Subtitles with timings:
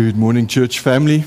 [0.00, 1.24] Good morning, church family.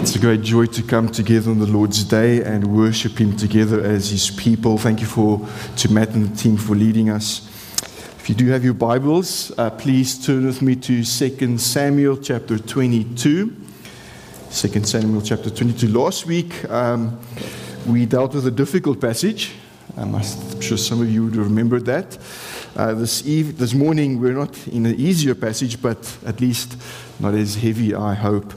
[0.00, 3.80] It's a great joy to come together on the Lord's Day and worship Him together
[3.80, 4.78] as His people.
[4.78, 5.44] Thank you for
[5.78, 7.44] to Matt and the team for leading us.
[8.20, 12.60] If you do have your Bibles, uh, please turn with me to 2 Samuel chapter
[12.60, 13.56] 22.
[14.52, 15.88] 2 Samuel chapter 22.
[15.88, 17.18] Last week, um,
[17.88, 19.50] we dealt with a difficult passage.
[19.96, 20.22] I'm
[20.60, 22.18] sure some of you would remember that.
[22.76, 26.76] Uh, this, eve- this morning, we're not in an easier passage, but at least
[27.20, 28.52] not as heavy, I hope.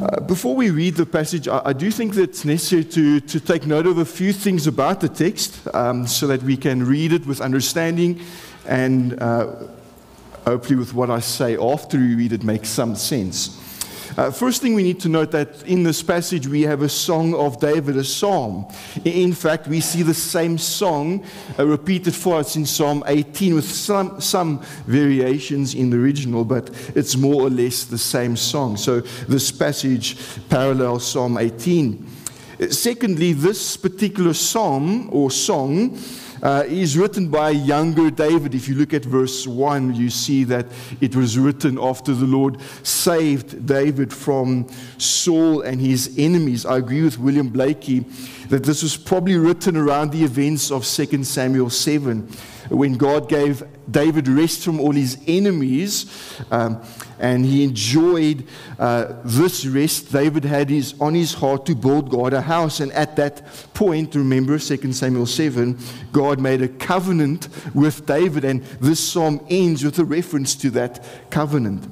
[0.00, 3.40] Uh, before we read the passage, I, I, do think that it's necessary to, to
[3.40, 7.12] take note of a few things about the text um, so that we can read
[7.12, 8.20] it with understanding
[8.64, 9.54] and uh,
[10.46, 13.67] hopefully, with what I say after we read it, makes some sense.
[14.18, 17.36] Uh, first thing we need to note that in this passage we have a song
[17.36, 18.66] of David, a psalm.
[19.04, 21.24] In fact, we see the same song
[21.56, 26.68] uh, repeated for us in Psalm 18 with some, some variations in the original, but
[26.96, 28.76] it's more or less the same song.
[28.76, 30.16] So this passage
[30.48, 32.04] parallels Psalm 18.
[32.60, 35.96] Uh, secondly, this particular psalm or song
[36.42, 38.54] uh, is written by younger David.
[38.54, 40.66] If you look at verse 1, you see that
[41.00, 46.66] it was written after the Lord saved David from Saul and his enemies.
[46.66, 48.04] I agree with William Blaikie
[48.48, 52.28] that this was probably written around the events of 2 Samuel 7
[52.68, 56.06] when God gave David rest from all his enemies.
[56.50, 56.82] Um,
[57.18, 58.46] and he enjoyed
[58.78, 60.12] uh, this rest.
[60.12, 62.80] David had his, on his heart to build God a house.
[62.80, 65.78] And at that point, remember 2 Samuel 7,
[66.12, 68.44] God made a covenant with David.
[68.44, 71.88] And this psalm ends with a reference to that covenant.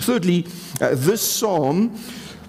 [0.00, 0.46] Thirdly,
[0.80, 1.98] uh, this psalm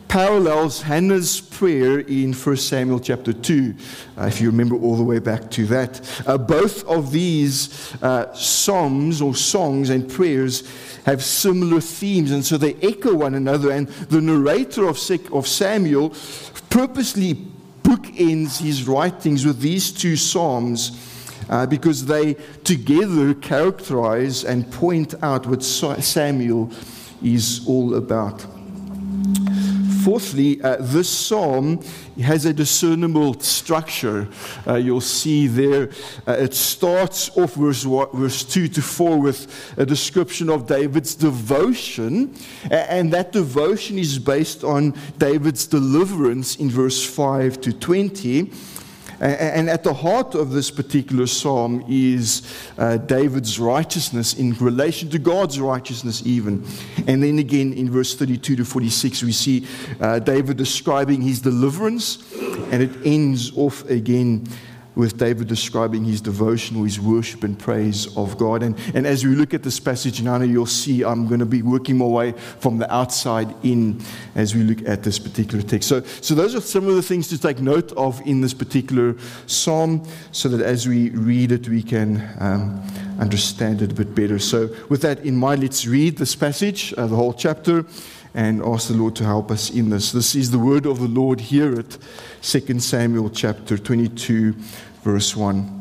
[0.09, 3.75] parallels Hannah's prayer in 1 Samuel chapter 2,
[4.17, 6.23] uh, if you remember all the way back to that.
[6.27, 10.67] Uh, both of these uh, psalms or songs and prayers
[11.05, 13.71] have similar themes, and so they echo one another.
[13.71, 14.99] And the narrator of,
[15.31, 16.09] of Samuel
[16.71, 17.35] purposely
[17.83, 21.05] bookends his writings with these two psalms.
[21.47, 26.71] Uh, because they together characterize and point out what Samuel
[27.23, 28.45] is all about.
[30.03, 31.83] Fourthly, uh, this psalm
[32.21, 34.27] has a discernible structure.
[34.65, 35.89] Uh, you'll see there,
[36.27, 42.33] uh, it starts off verse, verse 2 to 4 with a description of David's devotion,
[42.69, 48.51] and that devotion is based on David's deliverance in verse 5 to 20.
[49.19, 52.41] And at the heart of this particular psalm is
[52.77, 56.65] uh, David's righteousness in relation to God's righteousness, even.
[57.07, 59.67] And then again in verse 32 to 46, we see
[59.99, 62.23] uh, David describing his deliverance,
[62.71, 64.47] and it ends off again
[64.99, 68.63] with David describing his devotion his worship and praise of God.
[68.63, 71.61] And, and as we look at this passage now, you'll see I'm going to be
[71.61, 74.01] working my way from the outside in
[74.35, 75.87] as we look at this particular text.
[75.87, 79.15] So, so those are some of the things to take note of in this particular
[79.47, 82.83] psalm so that as we read it, we can um,
[83.19, 84.37] understand it a bit better.
[84.37, 87.85] So, with that in mind, let's read this passage, uh, the whole chapter
[88.33, 90.11] and ask the Lord to help us in this.
[90.11, 91.39] This is the word of the Lord.
[91.39, 91.97] Hear it.
[92.41, 94.55] 2 Samuel chapter 22,
[95.03, 95.77] verse 1.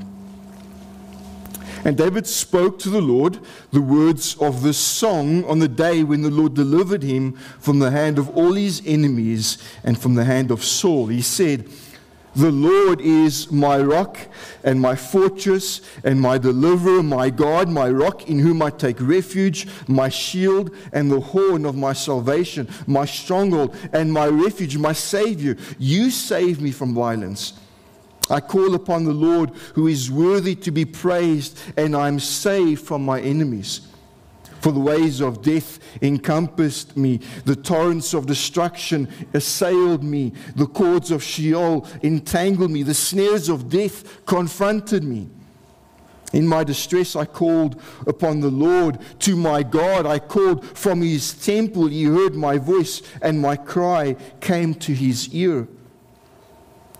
[1.84, 3.38] And David spoke to the Lord
[3.72, 7.90] the words of this song on the day when the Lord delivered him from the
[7.90, 11.06] hand of all his enemies and from the hand of Saul.
[11.06, 11.68] He said,
[12.36, 14.18] the Lord is my rock
[14.62, 19.66] and my fortress and my deliverer, my God, my rock in whom I take refuge,
[19.88, 25.56] my shield and the horn of my salvation, my stronghold and my refuge, my Savior.
[25.78, 27.54] You save me from violence.
[28.30, 32.86] I call upon the Lord who is worthy to be praised, and I am saved
[32.86, 33.82] from my enemies.
[34.60, 41.10] For the ways of death encompassed me, the torrents of destruction assailed me, the cords
[41.10, 45.28] of Sheol entangled me, the snares of death confronted me.
[46.32, 48.98] In my distress, I called upon the Lord.
[49.20, 51.86] To my God, I called from his temple.
[51.86, 55.66] He heard my voice, and my cry came to his ear.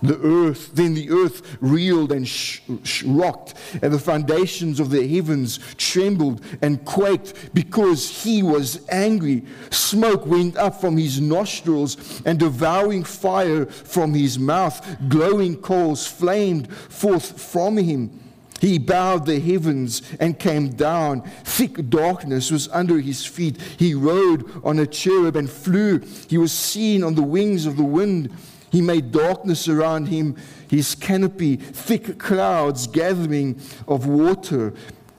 [0.02, 5.06] The earth, then the earth reeled and sh- sh- rocked, and the foundations of the
[5.06, 9.44] heavens trembled and quaked because he was angry.
[9.70, 14.86] Smoke went up from his nostrils, and devouring fire from his mouth.
[15.08, 18.20] Glowing coals flamed forth from him.
[18.60, 21.22] He bowed the heavens and came down.
[21.44, 23.60] Thick darkness was under his feet.
[23.78, 26.00] He rode on a cherub and flew.
[26.28, 28.30] He was seen on the wings of the wind.
[28.70, 30.36] He made darkness around him,
[30.68, 34.74] his canopy, thick clouds gathering of water.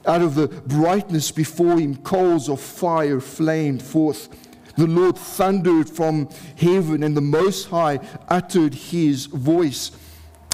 [0.06, 4.28] Out of the brightness before him, coals of fire flamed forth.
[4.76, 7.98] The Lord thundered from heaven, and the Most High
[8.28, 9.90] uttered his voice.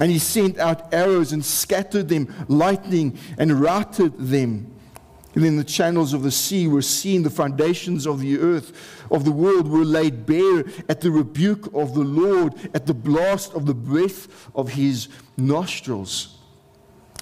[0.01, 4.76] And he sent out arrows and scattered them, lightning and routed them.
[5.37, 9.27] And in the channels of the sea were seen the foundations of the earth, of
[9.27, 13.67] the world were laid bare at the rebuke of the Lord, at the blast of
[13.67, 16.39] the breath of his nostrils.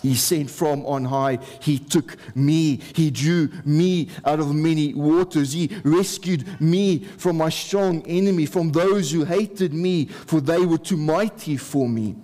[0.00, 1.40] He sent from on high.
[1.61, 2.76] He took me.
[2.94, 5.52] He drew me out of many waters.
[5.52, 10.78] He rescued me from my strong enemy, from those who hated me, for they were
[10.78, 12.14] too mighty for me.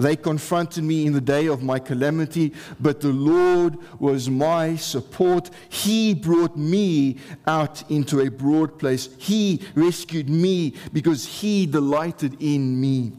[0.00, 5.50] They confronted me in the day of my calamity, but the Lord was my support.
[5.68, 9.10] He brought me out into a broad place.
[9.18, 13.12] He rescued me because He delighted in me.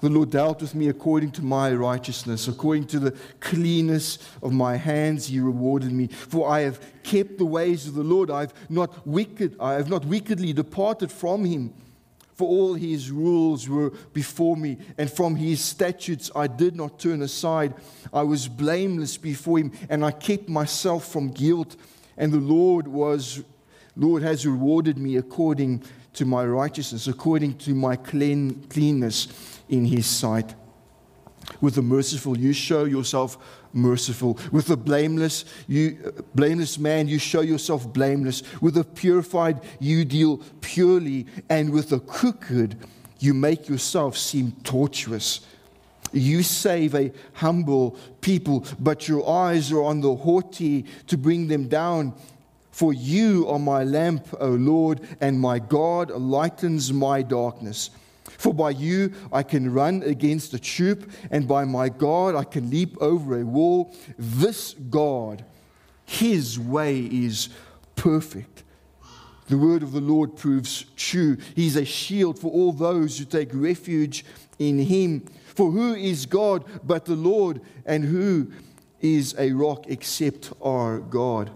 [0.00, 4.74] The Lord dealt with me according to my righteousness, according to the cleanness of my
[4.76, 6.08] hands, He rewarded me.
[6.08, 8.32] For I have kept the ways of the Lord.
[8.32, 11.72] I have not wicked, I have not wickedly departed from Him.
[12.38, 17.20] For all his rules were before me, and from his statutes I did not turn
[17.22, 17.74] aside.
[18.12, 21.74] I was blameless before him, and I kept myself from guilt.
[22.16, 23.42] And the Lord was,
[23.96, 25.82] Lord has rewarded me according
[26.12, 29.26] to my righteousness, according to my clean, cleanness
[29.68, 30.54] in his sight.
[31.60, 33.38] With the merciful, you show yourself
[33.72, 34.38] merciful.
[34.52, 38.42] With the blameless, you, blameless man, you show yourself blameless.
[38.60, 41.26] With the purified, you deal purely.
[41.48, 42.76] And with the crooked,
[43.18, 45.40] you make yourself seem tortuous.
[46.12, 51.68] You save a humble people, but your eyes are on the haughty to bring them
[51.68, 52.14] down.
[52.70, 57.90] For you are my lamp, O Lord, and my God lightens my darkness.
[58.38, 62.70] For by you I can run against a troop, and by my God I can
[62.70, 63.94] leap over a wall.
[64.16, 65.44] This God,
[66.06, 67.50] his way is
[67.96, 68.62] perfect.
[69.48, 71.36] The word of the Lord proves true.
[71.56, 74.24] He's a shield for all those who take refuge
[74.58, 75.26] in him.
[75.54, 78.52] For who is God but the Lord, and who
[79.00, 81.50] is a rock except our God?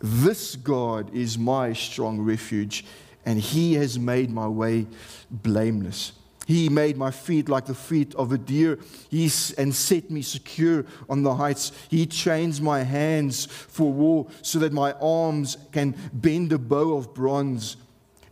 [0.00, 2.84] This God is my strong refuge
[3.28, 4.86] and he has made my way
[5.30, 6.12] blameless.
[6.46, 8.78] He made my feet like the feet of a deer
[9.10, 11.72] he, and set me secure on the heights.
[11.90, 17.12] He trains my hands for war so that my arms can bend a bow of
[17.12, 17.76] bronze.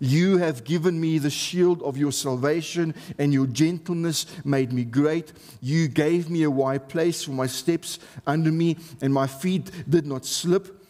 [0.00, 5.31] You have given me the shield of your salvation, and your gentleness made me great.
[5.60, 10.06] You gave me a wide place for my steps under me, and my feet did
[10.06, 10.86] not slip.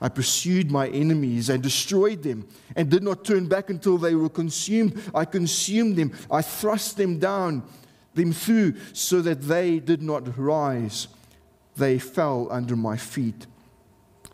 [0.00, 4.28] I pursued my enemies and destroyed them and did not turn back until they were
[4.28, 5.00] consumed.
[5.14, 6.12] I consumed them.
[6.30, 7.62] I thrust them down,
[8.14, 11.08] them through, so that they did not rise.
[11.76, 13.46] They fell under my feet.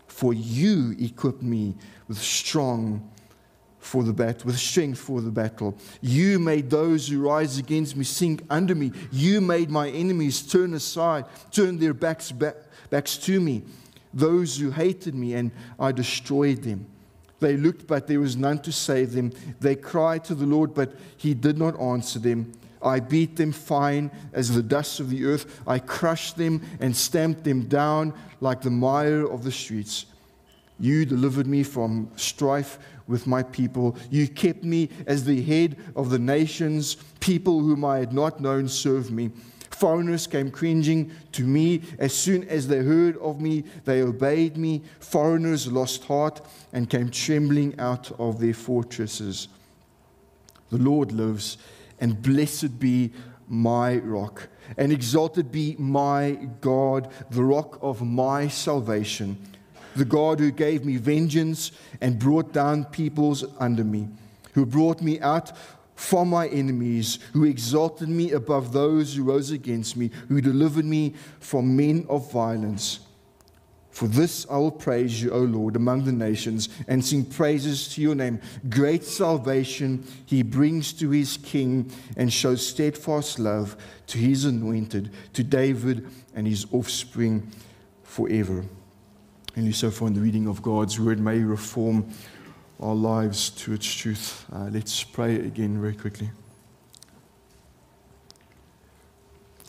[0.09, 1.77] For you equipped me
[2.09, 3.09] with strong
[3.79, 5.77] for the battle, with strength for the battle.
[6.01, 8.93] You made those who rise against me sink under me.
[9.11, 12.57] You made my enemies turn aside, turn their backs back,
[12.91, 13.63] backs to me
[14.15, 16.87] those who hated me, and I destroyed them.
[17.41, 19.33] They looked, but there was none to save them.
[19.61, 22.53] They cried to the Lord, but he did not answer them.
[22.81, 25.61] I beat them fine as the dust of the earth.
[25.67, 30.07] I crushed them and stamped them down like the mire of the streets.
[30.79, 33.97] You delivered me from strife with my people.
[34.11, 36.97] You kept me as the head of the nations.
[37.21, 39.31] People whom I had not known served me.
[39.75, 41.83] Foreigners came cringing to me.
[41.99, 44.83] As soon as they heard of me, they obeyed me.
[45.01, 46.41] Foreigners lost heart
[46.73, 49.49] and came trembling out of their fortresses.
[50.71, 51.59] The Lord lives,
[52.01, 53.13] and blessed be
[53.49, 59.37] my rock, and exalted be my God, the rock of my salvation,
[59.97, 64.09] the God who gave me vengeance and brought down peoples under me,
[64.55, 65.53] who brought me out
[65.95, 71.15] from my enemies, who exalted me above those who rose against me, who delivered me
[71.41, 73.01] from men of violence.
[73.91, 78.01] For this I will praise you, O Lord, among the nations, and sing praises to
[78.01, 78.41] your name.
[78.71, 85.45] Great salvation he brings to his king, and shows steadfast love to his anointed, to
[85.45, 87.53] David and his offspring
[88.03, 88.65] forever.
[89.57, 92.11] And you so far in the reading of God's word may reform
[92.83, 94.45] our lives to its truth.
[94.53, 96.31] Uh, let's pray again very quickly.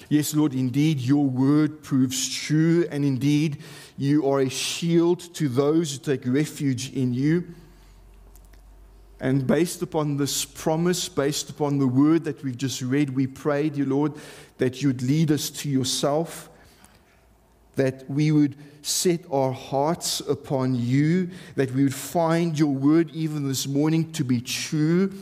[0.09, 3.63] Yes, Lord, indeed, your word proves true, and indeed,
[3.97, 7.53] you are a shield to those who take refuge in you.
[9.19, 13.69] And based upon this promise, based upon the word that we've just read, we pray,
[13.69, 14.13] dear Lord,
[14.57, 16.49] that you'd lead us to yourself
[17.75, 23.47] that we would set our hearts upon you, that we would find your word even
[23.47, 25.13] this morning to be true,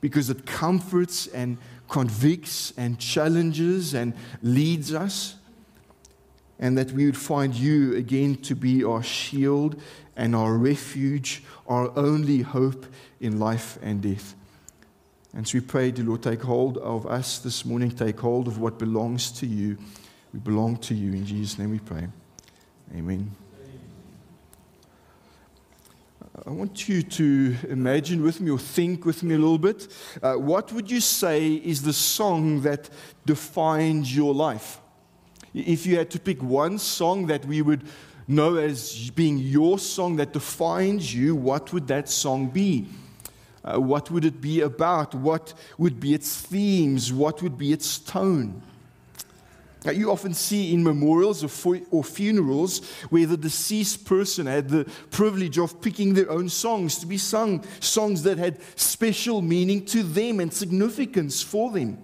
[0.00, 1.58] because it comforts and
[1.88, 5.36] convicts and challenges and leads us,
[6.58, 9.80] and that we would find you again to be our shield
[10.16, 12.86] and our refuge, our only hope
[13.20, 14.34] in life and death.
[15.34, 18.58] And so we pray, dear Lord, take hold of us this morning, take hold of
[18.58, 19.76] what belongs to you.
[20.34, 21.12] We belong to you.
[21.12, 22.08] In Jesus' name we pray.
[22.92, 23.30] Amen.
[26.44, 29.86] I want you to imagine with me or think with me a little bit.
[30.20, 32.90] Uh, what would you say is the song that
[33.24, 34.80] defines your life?
[35.54, 37.84] If you had to pick one song that we would
[38.26, 42.88] know as being your song that defines you, what would that song be?
[43.64, 45.14] Uh, what would it be about?
[45.14, 47.12] What would be its themes?
[47.12, 48.62] What would be its tone?
[49.92, 55.58] You often see in memorials or, or, funerals where the deceased person had the privilege
[55.58, 60.40] of picking their own songs to be sung, songs that had special meaning to them
[60.40, 61.98] and significance for them.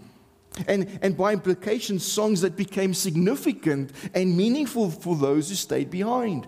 [0.67, 6.47] And, and by implication, songs that became significant and meaningful for those who stayed behind.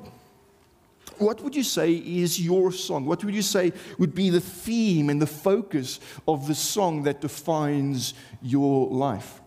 [1.18, 3.06] What would you say is your song?
[3.06, 7.20] What would you say would be the theme and the focus of the song that
[7.20, 9.41] defines your life?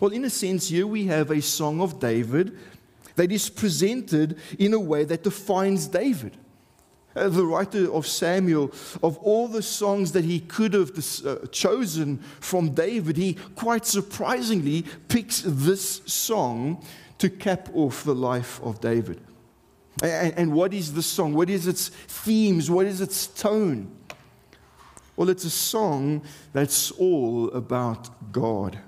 [0.00, 2.58] Well, in a sense, here we have a song of David
[3.16, 6.36] that is presented in a way that defines David.
[7.16, 8.70] Uh, the writer of Samuel,
[9.02, 10.92] of all the songs that he could have
[11.26, 16.84] uh, chosen from David, he quite surprisingly picks this song
[17.18, 19.20] to cap off the life of David.
[20.02, 21.34] And, and what is the song?
[21.34, 22.70] What is its themes?
[22.70, 23.90] What is its tone?
[25.16, 28.78] Well, it's a song that's all about God.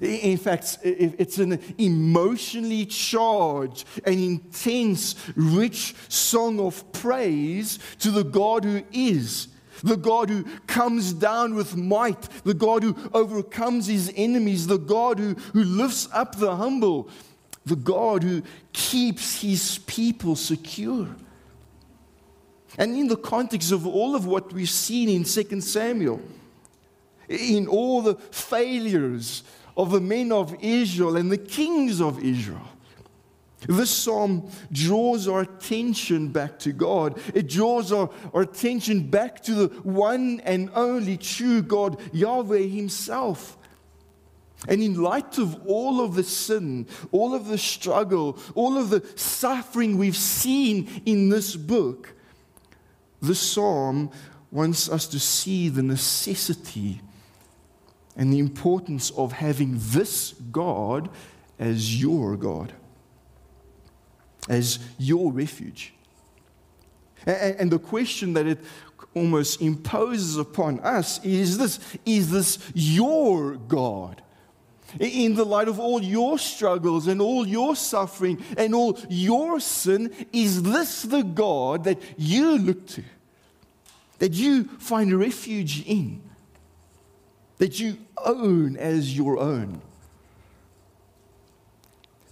[0.00, 8.64] In fact, it's an emotionally charged and intense, rich song of praise to the God
[8.64, 9.48] who is,
[9.82, 15.18] the God who comes down with might, the God who overcomes his enemies, the God
[15.18, 17.08] who, who lifts up the humble,
[17.66, 21.08] the God who keeps his people secure.
[22.78, 26.20] And in the context of all of what we've seen in 2 Samuel,
[27.28, 29.42] in all the failures
[29.76, 32.68] of the men of Israel and the kings of Israel.
[33.68, 37.20] This psalm draws our attention back to God.
[37.34, 43.56] It draws our, our attention back to the one and only true God, Yahweh Himself.
[44.68, 49.04] And in light of all of the sin, all of the struggle, all of the
[49.16, 52.14] suffering we've seen in this book,
[53.20, 54.10] the psalm
[54.50, 57.00] wants us to see the necessity
[58.16, 61.08] and the importance of having this God
[61.58, 62.72] as your God,
[64.48, 65.94] as your refuge.
[67.24, 68.58] And, the question that it
[69.14, 74.22] almost imposes upon us is this Is this your God?
[75.00, 80.12] In the light of all your struggles and all your suffering and all your sin,
[80.32, 83.04] is this the God that you look to,
[84.18, 86.20] that you find refuge in?
[87.62, 89.80] That you own as your own.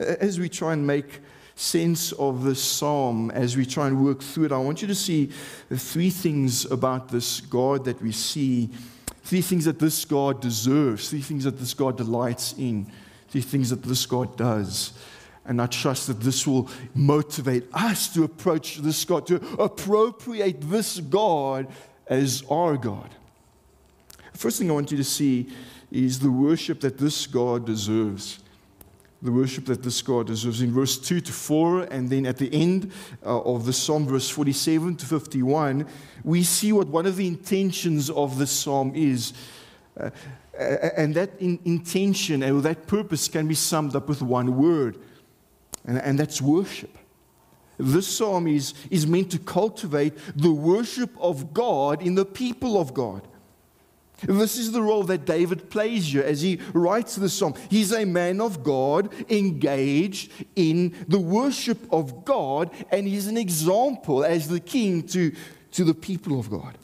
[0.01, 1.21] As we try and make
[1.55, 4.95] sense of this psalm, as we try and work through it, I want you to
[4.97, 5.27] see
[5.73, 8.71] three things about this God that we see,
[9.23, 12.91] three things that this God deserves, three things that this God delights in,
[13.29, 14.95] three things that this God does.
[15.45, 20.99] And I trust that this will motivate us to approach this God, to appropriate this
[20.99, 21.69] God
[22.09, 23.15] as our God.
[24.41, 25.49] First thing I want you to see
[25.93, 28.39] is the worship that this God deserves.
[29.21, 30.63] The worship that this God deserves.
[30.63, 32.91] In verse 2 to 4, and then at the end
[33.23, 35.87] uh, of the psalm, verse 47 to 51,
[36.25, 39.35] we see what one of the intentions of this psalm is.
[39.95, 40.09] Uh,
[40.59, 44.97] and that in, intention or that purpose can be summed up with one word,
[45.85, 46.97] and, and that's worship.
[47.77, 52.95] This psalm is, is meant to cultivate the worship of God in the people of
[52.95, 53.27] God.
[54.23, 57.55] This is the role that David plays here as he writes the psalm.
[57.71, 64.25] He's a man of God engaged in the worship of God, and he's an example
[64.25, 65.33] as the king to,
[65.73, 66.77] to the people of God.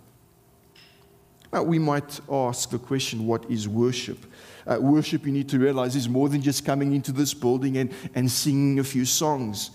[1.53, 4.27] Now, we might ask the question what is worship?
[4.67, 7.93] Uh, worship, you need to realize, is more than just coming into this building and,
[8.15, 9.71] and singing a few songs.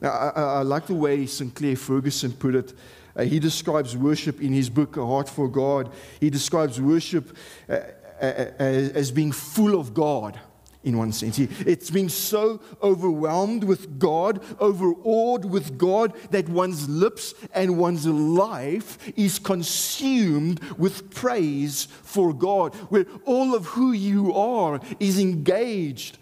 [0.00, 2.72] Now, I, I like the way Sinclair Ferguson put it.
[3.16, 5.90] Uh, he describes worship in his book, A Heart for God.
[6.20, 7.36] He describes worship
[7.68, 7.72] uh,
[8.20, 10.40] uh, uh as being full of God.
[10.84, 11.38] in one sense.
[11.38, 18.98] It's been so overwhelmed with God, overawed with God, that one's lips and one's life
[19.16, 26.18] is consumed with praise for God, where all of who you are is engaged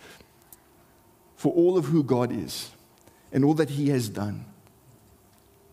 [1.35, 2.71] for all of who God is
[3.33, 4.45] and all that He has done.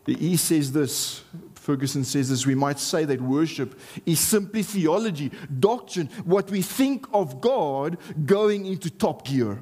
[0.05, 6.07] He says this, Ferguson says this, we might say that worship is simply theology, doctrine,
[6.23, 9.61] what we think of God going into top gear.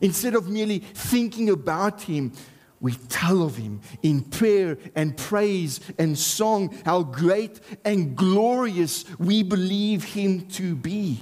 [0.00, 2.32] Instead of merely thinking about Him,
[2.80, 9.42] we tell of Him in prayer and praise and song, how great and glorious we
[9.42, 11.20] believe Him to be.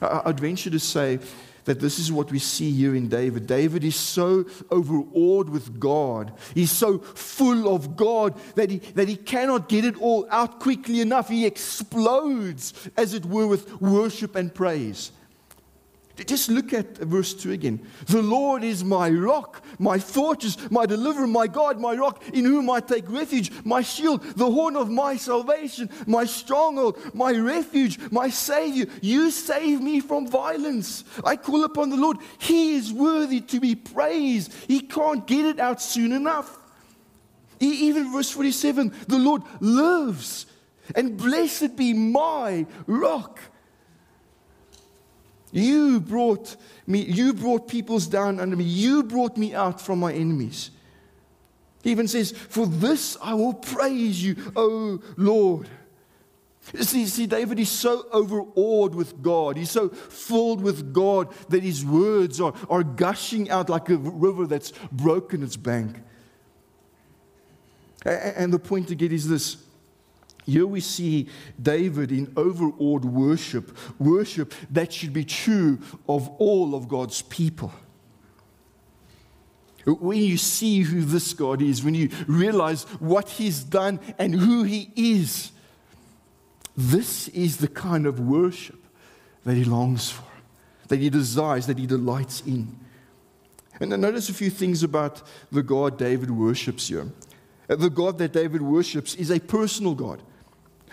[0.00, 1.18] I'd venture to say
[1.66, 3.46] that this is what we see here in David.
[3.46, 6.32] David is so overawed with God.
[6.54, 11.00] He's so full of God that he, that he cannot get it all out quickly
[11.00, 11.28] enough.
[11.28, 15.12] He explodes, as it were, with worship and praise.
[16.24, 17.86] Just look at verse 2 again.
[18.06, 22.70] The Lord is my rock, my fortress, my deliverer, my God, my rock, in whom
[22.70, 28.30] I take refuge, my shield, the horn of my salvation, my stronghold, my refuge, my
[28.30, 28.86] Savior.
[29.02, 31.04] You save me from violence.
[31.22, 32.16] I call upon the Lord.
[32.38, 34.54] He is worthy to be praised.
[34.66, 36.58] He can't get it out soon enough.
[37.60, 40.46] Even verse 47 the Lord lives,
[40.94, 43.40] and blessed be my rock.
[45.56, 46.54] You brought
[46.86, 48.64] me, you brought peoples down under me.
[48.64, 50.70] You brought me out from my enemies.
[51.82, 55.68] He even says, For this I will praise you, O Lord.
[56.80, 59.56] See, see, David is so overawed with God.
[59.56, 64.46] He's so filled with God that his words are, are gushing out like a river
[64.46, 66.02] that's broken its bank.
[68.04, 69.56] And the point to get is this
[70.46, 71.28] here we see
[71.60, 77.72] David in overawed worship, worship that should be true of all of God's people.
[79.84, 84.62] When you see who this God is, when you realize what He's done and who
[84.62, 85.50] He is,
[86.76, 88.82] this is the kind of worship
[89.44, 90.24] that He longs for,
[90.88, 92.78] that He desires, that He delights in.
[93.80, 97.10] And notice a few things about the God David worships here.
[97.68, 100.22] The God that David worships is a personal God.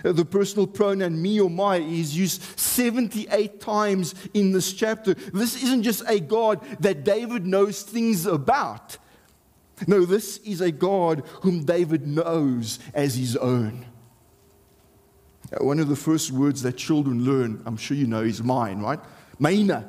[0.04, 5.13] The personal pronoun me or my is used 78 times in this chapter.
[5.13, 8.98] This isn't just a God that David knows things about.
[9.88, 13.86] No, this is a God whom David knows as his own.
[15.60, 19.00] One of the first words that children learn, I'm sure you know, is mine, right?
[19.39, 19.86] myne.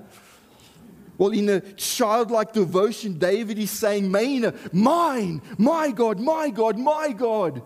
[1.16, 7.12] Well, in a childlike devotion, David is saying, myne, mine, my God, my God, my
[7.12, 7.62] God.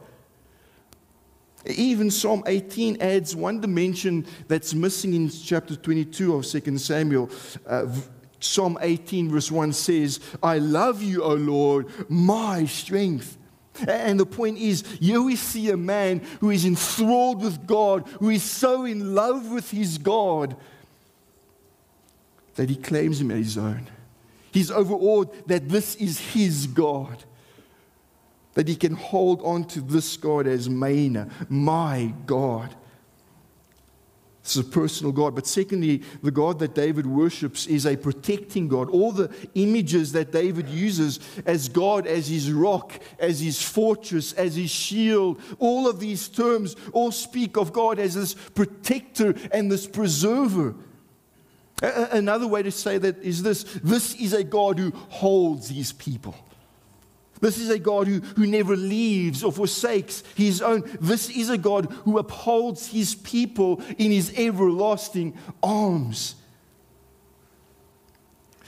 [1.67, 7.31] Even Psalm 18 adds one dimension that's missing in chapter 22 of 2 Samuel.
[7.67, 7.87] Uh,
[8.41, 13.37] Psalm 18, verse 1 says, I love you, O Lord, my strength.
[13.87, 18.31] And the point is, here we see a man who is enthralled with God, who
[18.31, 20.57] is so in love with his God
[22.55, 23.89] that he claims him as his own.
[24.53, 27.25] He's overawed that this is his God
[28.59, 32.75] that he can hold on to this God as myne, my God.
[34.43, 35.37] This is a personal God.
[35.37, 38.91] But secondly, the God that David worships is a protecting God.
[38.91, 44.57] All the images that David uses as God, as his rock, as his fortress, as
[44.57, 49.87] his shield, all of these terms all speak of God as this protector and this
[49.87, 50.75] preserver.
[51.81, 56.35] Another way to say that is this this is a God who holds his people.
[57.41, 60.83] This is a God who, who never leaves or forsakes his own.
[61.01, 66.35] This is a God who upholds his people in his everlasting arms.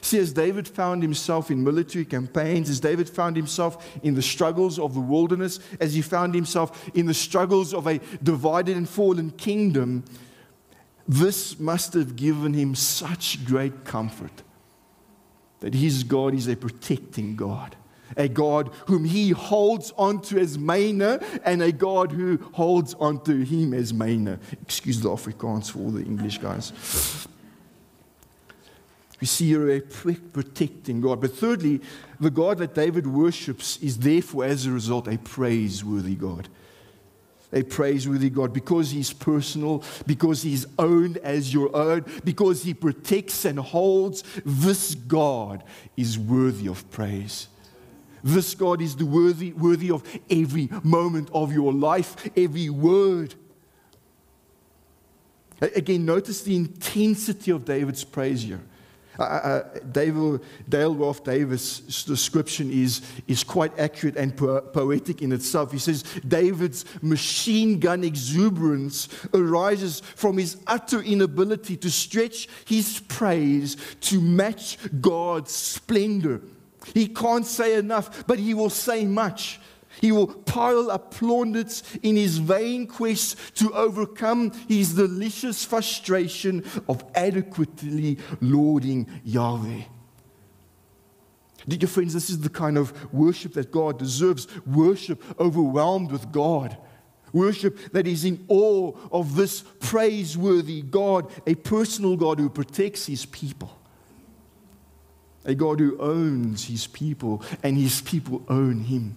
[0.03, 4.79] See, as David found himself in military campaigns, as David found himself in the struggles
[4.79, 9.31] of the wilderness, as he found himself in the struggles of a divided and fallen
[9.33, 10.05] kingdom,
[11.07, 14.43] this must have given him such great comfort
[15.61, 17.77] that his God is a protecting God
[18.17, 23.75] a God whom he holds onto as myne, and a God who holds onto him
[23.75, 24.39] as myne.
[24.63, 27.27] Excuse the Afrikaans for all the English guys.
[29.21, 31.21] We see here a protecting God.
[31.21, 31.81] But thirdly,
[32.19, 36.49] the God that David worships is therefore, as a result, a praiseworthy God.
[37.53, 43.45] A praiseworthy God because He's personal, because He's owned as your own, because He protects
[43.45, 44.25] and holds.
[44.45, 45.65] This God
[45.97, 47.49] is worthy of praise.
[48.23, 53.35] This God is the worthy, worthy of every moment of your life, every word.
[55.61, 58.61] Again, notice the intensity of David's praise here.
[59.19, 65.33] Uh, uh, David, Dale Ralph Davis' description is, is quite accurate and po- poetic in
[65.33, 65.73] itself.
[65.73, 73.77] He says David's machine gun exuberance arises from his utter inability to stretch his praise
[74.03, 76.41] to match God's splendor.
[76.95, 79.61] He can't say enough, but he will say much.
[80.01, 87.05] He will pile up plaudits in his vain quest to overcome his delicious frustration of
[87.15, 89.83] adequately lauding Yahweh.
[91.69, 96.77] Dear friends, this is the kind of worship that God deserves worship overwhelmed with God.
[97.33, 103.27] Worship that is in awe of this praiseworthy God, a personal God who protects his
[103.27, 103.79] people,
[105.45, 109.17] a God who owns his people, and his people own him.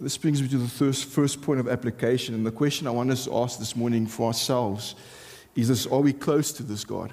[0.00, 2.34] This brings me to the first, first point of application.
[2.34, 4.94] And the question I want us to ask this morning for ourselves
[5.54, 7.12] is this Are we close to this God?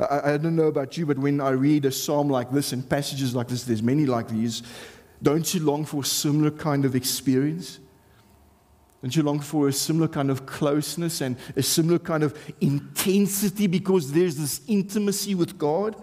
[0.00, 2.88] I, I don't know about you, but when I read a psalm like this and
[2.88, 4.64] passages like this, there's many like these,
[5.22, 7.78] don't you long for a similar kind of experience?
[9.06, 13.68] Don't you long for a similar kind of closeness and a similar kind of intensity
[13.68, 15.94] because there's this intimacy with God?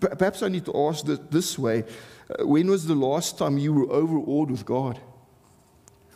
[0.00, 1.84] Perhaps I need to ask this way
[2.30, 4.98] uh, when was the last time you were overawed with God?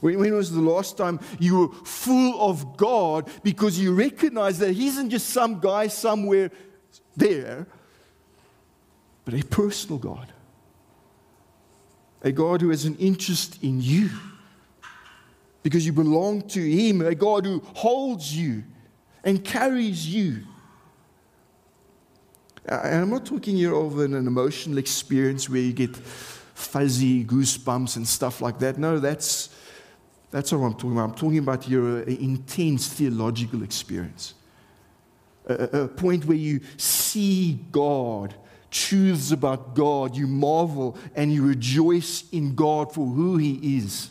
[0.00, 4.72] When, when was the last time you were full of God because you recognize that
[4.72, 6.50] He isn't just some guy somewhere
[7.18, 7.66] there,
[9.26, 10.32] but a personal God?
[12.22, 14.08] A God who has an interest in you
[15.62, 18.64] because you belong to Him, a God who holds you
[19.24, 20.44] and carries you.
[22.64, 28.06] And I'm not talking here of an, emotional experience where you get fuzzy goosebumps and
[28.06, 28.78] stuff like that.
[28.78, 29.48] No, that's,
[30.30, 31.04] that's not what I'm talking about.
[31.04, 34.34] I'm talking about here uh, an intense theological experience.
[35.46, 38.34] A, a point where you see God,
[38.70, 44.10] truths about God, you marvel and you rejoice in God for who He is.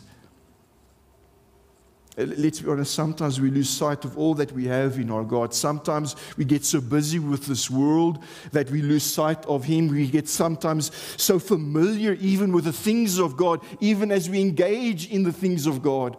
[2.18, 5.22] Uh, let's be honest, sometimes we lose sight of all that we have in our
[5.22, 5.54] God.
[5.54, 9.88] Sometimes we get so busy with this world that we lose sight of Him.
[9.88, 15.10] We get sometimes so familiar even with the things of God, even as we engage
[15.10, 16.16] in the things of God,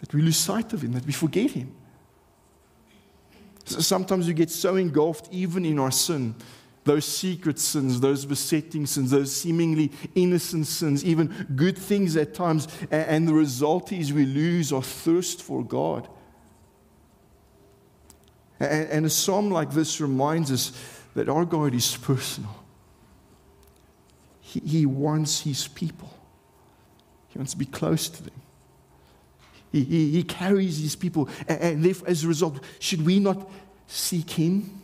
[0.00, 1.74] that we lose sight of Him, that we forget Him.
[3.64, 6.34] Sometimes we get so engulfed even in our sin
[6.84, 12.66] those secret sins, those besetting sins, those seemingly innocent sins, even good things at times,
[12.90, 16.08] and the result is we lose our thirst for God.
[18.58, 20.72] And a psalm like this reminds us
[21.14, 22.54] that our God is personal.
[24.40, 26.12] He, wants his people,
[27.28, 28.34] he wants to be close to them.
[29.70, 31.30] He, he, he carries his people.
[31.48, 33.50] And, and as a result, should we not
[33.86, 34.81] seek him?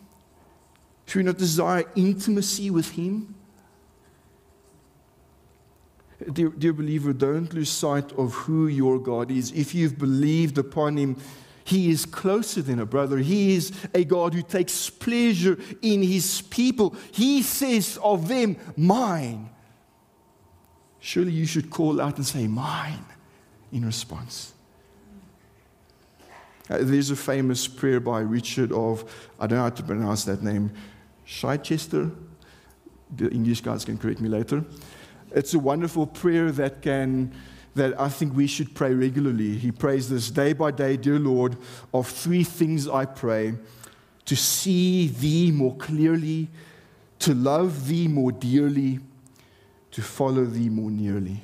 [1.09, 3.35] Should we not desire intimacy with Him?
[6.31, 9.51] Dear, dear believer, don't lose sight of who your God is.
[9.53, 11.16] If you've believed upon Him,
[11.64, 13.16] He is closer than a brother.
[13.16, 16.94] He is a God who takes pleasure in His people.
[17.11, 19.49] He says of them, Mine.
[21.01, 23.07] Surely you should call out and say, Mine,
[23.73, 24.53] in response.
[26.68, 30.42] Uh, there's a famous prayer by Richard of, I don't know how to pronounce that
[30.42, 30.71] name,
[31.29, 32.11] Chichester.
[33.14, 34.64] The English guys can correct me later.
[35.31, 37.33] It's a wonderful prayer that can
[37.75, 39.57] that I think we should pray regularly.
[39.57, 41.57] He prays this day by day, dear Lord,
[41.93, 43.55] of three things I pray
[44.25, 46.49] to see thee more clearly,
[47.21, 48.99] to love thee more dearly,
[49.93, 51.41] to follow thee more nearly.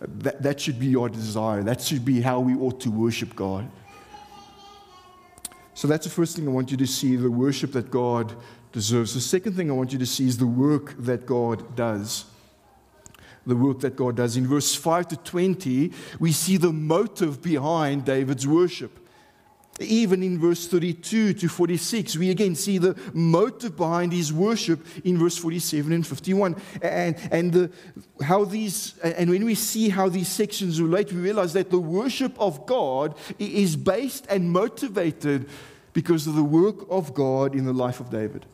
[0.00, 1.62] That, that should be your desire.
[1.62, 3.68] That should be how we ought to worship God.
[5.74, 8.34] So that's the first thing I want you to see the worship that God
[8.74, 9.14] deserves.
[9.14, 12.24] The second thing I want you to see is the work that God does.
[13.46, 14.36] The work that God does.
[14.36, 18.98] In verse 5 to 20, we see the motive behind David's worship.
[19.78, 25.18] Even in verse 32 to 46, we again see the motive behind his worship in
[25.18, 26.56] verse 47 and 51.
[26.82, 27.70] And, and the,
[28.24, 32.38] how these, and when we see how these sections relate, we realize that the worship
[32.40, 35.48] of God is based and motivated
[35.92, 38.46] because of the work of God in the life of David.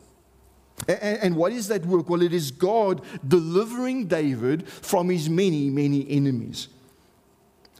[0.87, 2.09] And, what is that work?
[2.09, 6.69] Well, it is God delivering David from his many, many enemies.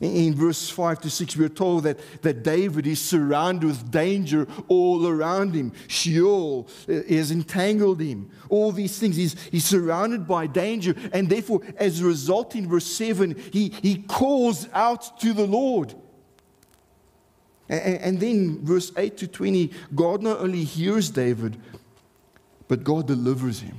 [0.02, 4.48] In verse 5 to 6, we are told that, that David is surrounded with danger
[4.68, 5.74] all around him.
[5.88, 8.32] Sheol uh, has entangled him.
[8.50, 9.16] All these things.
[9.16, 10.96] He's, he's surrounded by danger.
[11.14, 15.94] And therefore, as a result, in verse 7, he, he calls out to the Lord.
[17.70, 21.58] And, and then, verse 8 to 20, God not only hears David,
[22.72, 23.76] but God delivers him.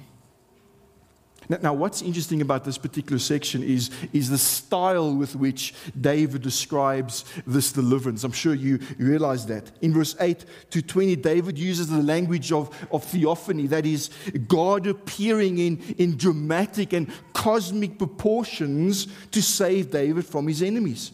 [1.48, 6.42] Now, now, what's interesting about this particular section is, is the style with which David
[6.42, 8.22] describes this deliverance.
[8.22, 9.70] I'm sure you realize that.
[9.81, 14.11] In verse 8 to 20, David uses the language of, of theophany, that is,
[14.46, 21.12] God appearing in, in dramatic and cosmic proportions to save David from his enemies.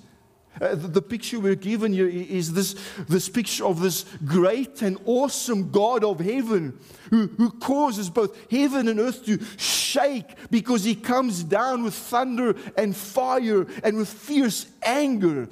[0.60, 2.74] Uh, the, the, picture we're given here is this,
[3.08, 6.78] this picture of this great and awesome God of heaven
[7.10, 12.54] who, who causes both heaven and earth to shake because he comes down with thunder
[12.76, 15.48] and fire and with fierce anger.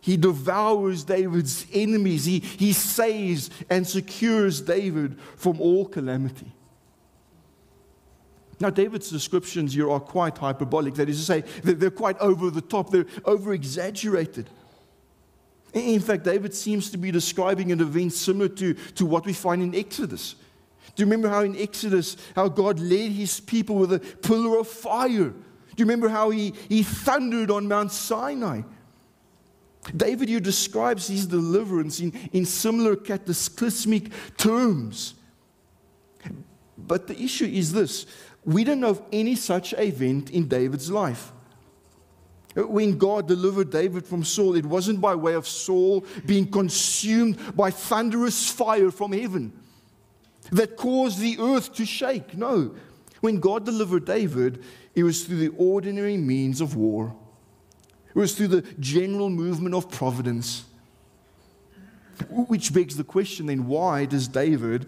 [0.00, 2.26] He devours David's enemies.
[2.26, 6.52] He, he saves and secures David from all calamity.
[8.60, 10.94] Now, David's descriptions here are quite hyperbolic.
[10.94, 14.48] That is to say, they're quite over the top, they're over exaggerated.
[15.72, 19.60] In fact, David seems to be describing an event similar to, to what we find
[19.60, 20.36] in Exodus.
[20.94, 24.68] Do you remember how in Exodus, how God led his people with a pillar of
[24.68, 25.30] fire?
[25.30, 25.34] Do
[25.76, 28.62] you remember how he, he thundered on Mount Sinai?
[29.96, 35.14] David here describes his deliverance in, in similar cataclysmic terms.
[36.78, 38.06] But the issue is this
[38.44, 41.32] we don't know of any such event in David's life.
[42.54, 47.70] When God delivered David from Saul, it wasn't by way of Saul being consumed by
[47.70, 49.52] thunderous fire from heaven
[50.52, 52.36] that caused the earth to shake.
[52.36, 52.74] No.
[53.20, 54.62] When God delivered David,
[54.94, 57.16] it was through the ordinary means of war,
[58.08, 60.64] it was through the general movement of providence.
[62.30, 64.86] Which begs the question then why does David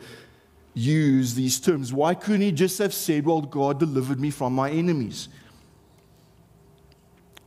[0.76, 1.90] use these terms.
[1.90, 5.28] Why couldn't he just have said, Well, God delivered me from my enemies?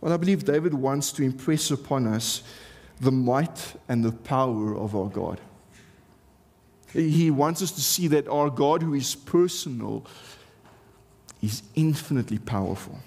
[0.02, 2.42] Well, I believe David wants to impress upon us
[3.00, 5.40] the might and the power of our God.
[6.92, 10.06] He wants us to see that our God, who is personal,
[11.42, 13.00] is infinitely powerful.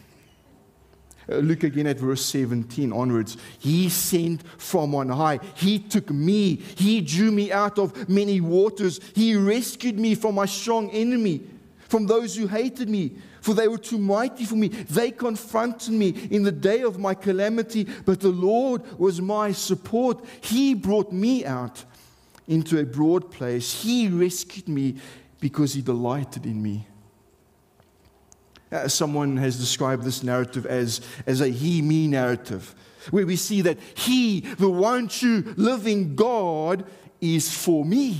[1.31, 3.37] Uh, look again at verse 17 onwards.
[3.59, 5.41] He sent from on high.
[5.55, 6.57] He took me.
[6.57, 9.01] He drew me out of many waters.
[9.15, 11.43] He rescued me from my strong enemy,
[11.89, 14.69] from those who hated me, for they were too mighty for me.
[14.69, 20.25] They confronted me in the day of my calamity, but the Lord was my support.
[20.41, 21.85] He brought me out
[22.49, 23.83] into a broad place.
[23.83, 24.97] He rescued me
[25.41, 26.87] because he delighted in me.
[28.73, 32.75] Uh, someone has described this narrative as, as a he me narrative,
[33.11, 36.87] where we see that he, the one true living God,
[37.21, 38.19] is for me.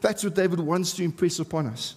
[0.00, 1.96] That's what David wants to impress upon us.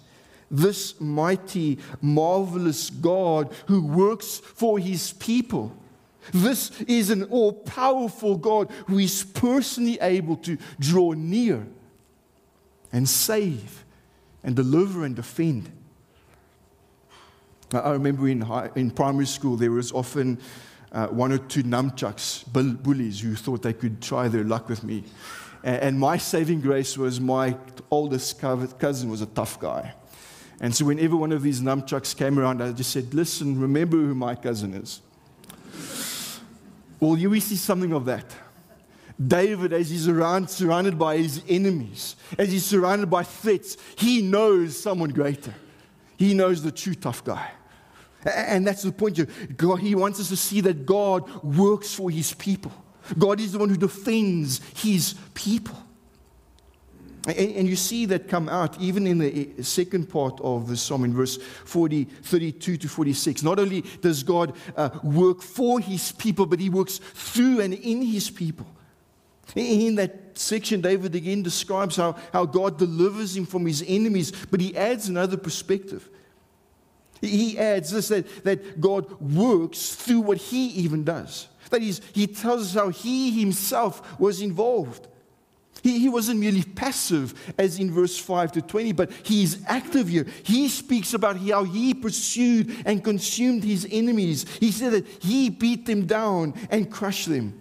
[0.50, 5.78] This mighty, marvelous God who works for his people.
[6.34, 11.66] This is an all powerful God who is personally able to draw near
[12.92, 13.86] and save
[14.44, 15.72] and deliver and defend.
[17.74, 20.40] I remember in, high, in primary school, there was often
[20.92, 25.04] uh, one or two nunchucks, bullies, who thought they could try their luck with me.
[25.64, 27.58] And, and my saving grace was my
[27.90, 29.94] oldest cousin was a tough guy.
[30.60, 34.14] And so whenever one of these numchucks came around, I just said, listen, remember who
[34.14, 35.02] my cousin is.
[37.00, 38.26] Well, you see something of that.
[39.20, 44.80] David, as he's around, surrounded by his enemies, as he's surrounded by threats, he knows
[44.80, 45.54] someone greater.
[46.18, 47.52] He knows the true tough guy.
[48.26, 49.20] And that's the point.
[49.58, 52.72] God, he wants us to see that God works for his people.
[53.18, 55.78] God is the one who defends his people.
[57.28, 61.04] And, you see that come out even in the eh, second part of the psalm
[61.04, 63.44] in verse 40, 32 to 46.
[63.44, 68.02] Not only does God uh, work for his people, but he works through and in
[68.02, 68.66] his people.
[69.54, 74.60] In that section, David again describes how, how God delivers him from his enemies, but
[74.60, 76.10] he adds another perspective.
[77.22, 81.48] He adds this that, that God works through what he even does.
[81.70, 85.08] That is, he tells us how he himself was involved.
[85.84, 90.10] He, he wasn't merely passive, as in verse 5 to 20, but he is active
[90.10, 90.28] here.
[90.44, 94.46] He speaks about how he pursued and consumed his enemies.
[94.60, 97.58] He said that he beat them down and crushed them.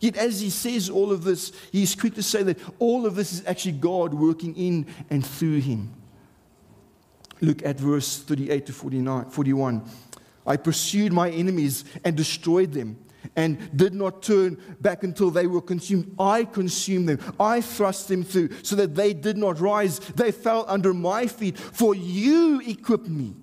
[0.00, 3.14] Yet, as he says all of this, he is quick to say that all of
[3.14, 5.95] this is actually God working in and through him.
[7.40, 9.82] Look at verse 38 to 49, 41.
[10.46, 12.96] I pursued my enemies and destroyed them
[13.34, 16.14] and did not turn back until they were consumed.
[16.18, 17.34] I consumed them.
[17.40, 19.98] I thrust them through so that they did not rise.
[19.98, 23.34] They fell under my feet, for you equipped me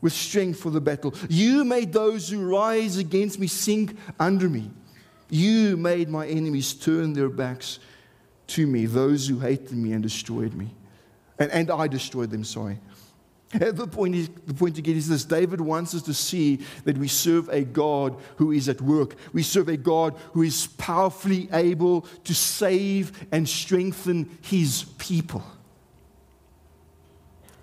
[0.00, 1.14] with strength for the battle.
[1.28, 4.70] You made those who rise against me sink under me.
[5.30, 7.78] You made my enemies turn their backs
[8.48, 10.74] to me, those who hated me and destroyed me.
[11.38, 12.78] And, and I destroyed them, sorry.
[13.52, 17.48] The point, the point get is this David wants us to see that we serve
[17.48, 19.14] a God who is at work.
[19.32, 25.44] We serve a God who is powerfully able to save and strengthen his people.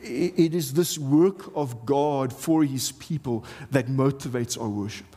[0.02, 5.15] It is this work of God for his people that motivates our worship.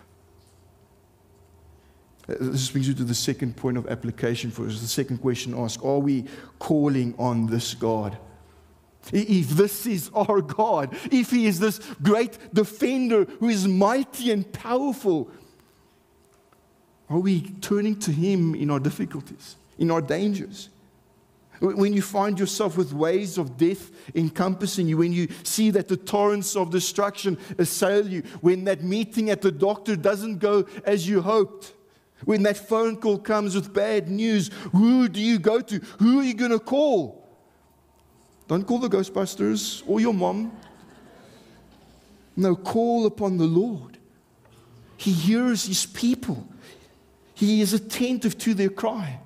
[2.28, 4.80] Uh, this brings you to the second point of application for us.
[4.80, 6.24] The second question asked Are we
[6.58, 8.16] calling on this God?
[9.12, 14.50] If this is our God, if He is this great defender who is mighty and
[14.52, 15.30] powerful,
[17.08, 20.68] are we turning to Him in our difficulties, in our dangers?
[21.60, 25.96] When you find yourself with waves of death encompassing you, when you see that the
[25.96, 31.22] torrents of destruction assail you, when that meeting at the doctor doesn't go as you
[31.22, 31.72] hoped,
[32.24, 35.78] when that phone call comes with bad news, who do you go to?
[35.98, 37.25] Who are you going to call?
[38.48, 40.52] Don't call the Ghostbusters or your mom.
[42.36, 43.98] No, call upon the Lord.
[44.96, 46.46] He hears his people,
[47.34, 49.20] he is attentive to their cry.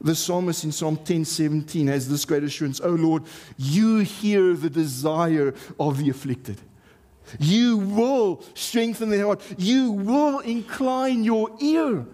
[0.00, 3.22] The psalmist in Psalm 10:17 has this great assurance, "Oh Lord,
[3.56, 6.60] you hear the desire of the afflicted.
[7.38, 9.40] You will strengthen their heart.
[9.58, 12.04] You will incline your ear."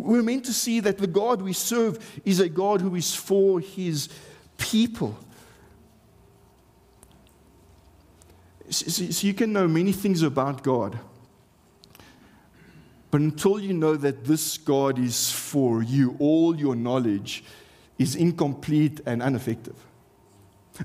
[0.00, 3.60] We're meant to see that the God we serve is a God who is for
[3.60, 4.08] his
[4.56, 5.16] people.
[8.70, 10.98] So you can know many things about God.
[13.10, 17.42] But until you know that this God is for you, all your knowledge
[17.98, 19.74] is incomplete and ineffective.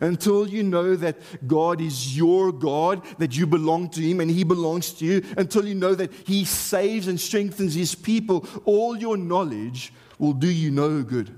[0.01, 4.43] Until you know that God is your God, that you belong to Him and He
[4.43, 9.17] belongs to you, until you know that He saves and strengthens His people, all your
[9.17, 11.37] knowledge will do you no good.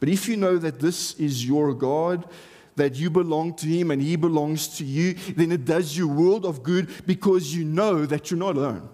[0.00, 2.28] But if you know that this is your God,
[2.76, 6.44] that you belong to Him and He belongs to you, then it does you world
[6.44, 8.88] of good because you know that you're not alone.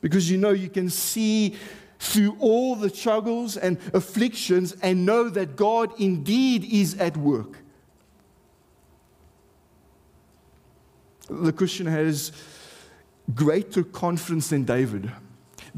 [0.00, 1.56] Because you know you can see
[2.02, 7.58] through all the struggles and afflictions and know that God indeed is at work.
[11.30, 12.32] The Christian has
[13.32, 15.12] greater confidence than David.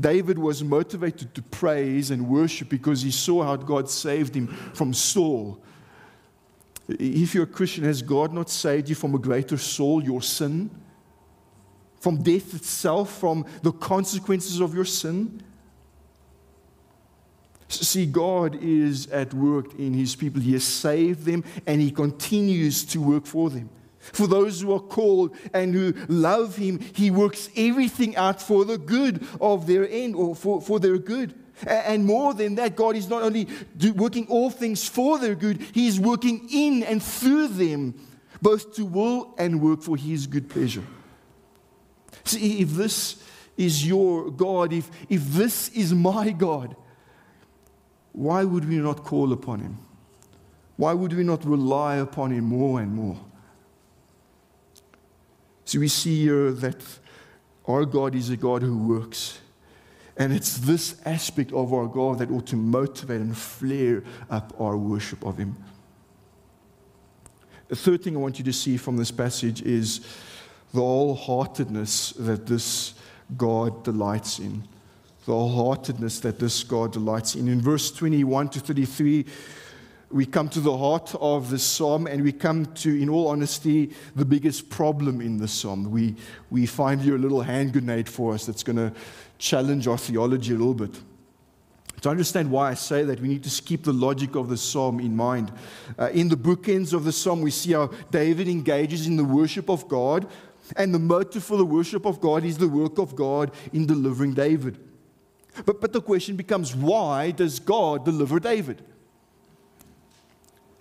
[0.00, 4.94] David was motivated to praise and worship because he saw how God saved him from
[4.94, 5.62] Saul.
[6.88, 10.70] If you're a Christian, has God not saved you from a greater Saul, your sin?
[12.00, 15.42] From death itself, from the consequences of your sin?
[17.68, 20.40] See, God is at work in His people.
[20.40, 23.70] He has saved them and He continues to work for them.
[23.98, 28.77] For those who are called and who love Him, He works everything out for the
[28.77, 31.35] good of their end or for, for their good.
[31.66, 33.48] And more than that, God is not only
[33.94, 37.94] working all things for their good, He is working in and through them,
[38.42, 40.85] both to will and work for His good pleasure.
[42.24, 43.22] See, if this
[43.57, 46.77] is your God, if, if this is my God,
[48.14, 49.77] why would we not call upon him?
[50.77, 53.18] Why would we not rely upon him more and more?
[55.64, 56.81] So we see here that
[57.66, 59.40] our God is a God who works.
[60.16, 64.77] And it's this aspect of our God that ought to motivate and flare up our
[64.77, 65.57] worship of Him.
[67.66, 70.00] The third thing I want you to see from this passage is
[70.72, 72.94] the wholeheartedness that this
[73.37, 74.68] God delights in
[75.26, 77.48] the wholeheartedness that this God delights in.
[77.48, 79.24] In verse 21 to 33,
[80.10, 83.92] we come to the heart of the psalm and we come to, in all honesty,
[84.14, 85.90] the biggest problem in the psalm.
[85.90, 86.14] We,
[86.50, 88.92] we find here a little hand grenade for us that's going to
[89.38, 91.00] challenge our theology a little bit.
[92.02, 95.00] To understand why I say that, we need to keep the logic of the psalm
[95.00, 95.50] in mind.
[95.98, 99.70] Uh, in the bookends of the psalm, we see how David engages in the worship
[99.70, 100.29] of God,
[100.77, 104.35] and the motive for the worship of God is the work of God in delivering
[104.35, 104.79] David.
[105.65, 108.83] But, but the question becomes why does God deliver David?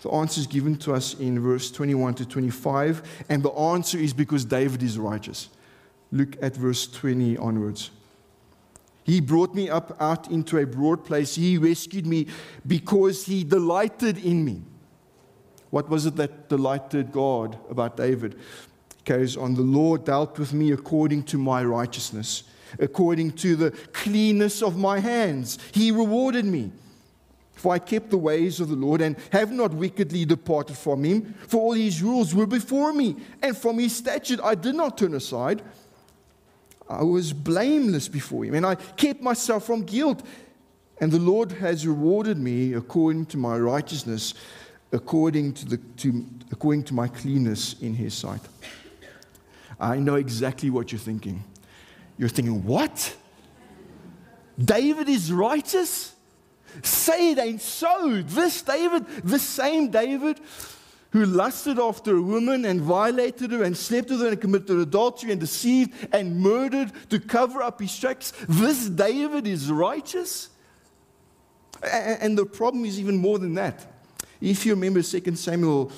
[0.02, 4.14] The answer is given to us in verse 21 to 25, and the answer is
[4.14, 5.48] because David is righteous.
[6.12, 7.90] Look at verse 20 onwards.
[9.06, 11.36] He brought me up out into a broad place.
[11.36, 12.28] He rescued me
[12.66, 14.62] because he delighted in me.
[15.70, 18.36] What was it that delighted God about David?
[18.98, 22.44] He carries on The Lord dealt with me according to my righteousness,
[22.80, 25.60] according to the cleanness of my hands.
[25.72, 26.72] He rewarded me.
[27.54, 31.34] For I kept the ways of the Lord and have not wickedly departed from him.
[31.48, 35.14] For all his rules were before me, and from his statute I did not turn
[35.14, 35.62] aside.
[36.90, 40.26] I was blameless before him, and I kept myself from guilt.
[41.00, 44.34] And the Lord has rewarded me according to my righteousness,
[44.92, 48.42] according to, the, to, according to my cleanness in his sight.
[49.80, 51.44] I know exactly what you're thinking.
[52.18, 53.16] You're thinking, what?
[54.58, 56.16] David is righteous?
[56.82, 58.22] Say it ain't so.
[58.22, 60.40] This David, the same David
[61.12, 65.32] who lusted after a woman and violated her and slept with her and committed adultery
[65.32, 70.50] and deceived and murdered to cover up his tracks, this David is righteous?
[71.84, 73.86] And the problem is even more than that.
[74.42, 75.92] If you remember 2 Samuel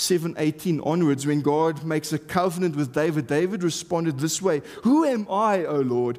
[0.00, 5.26] 7:18 onwards, when God makes a covenant with David, David responded this way: Who am
[5.30, 6.18] I, O Lord?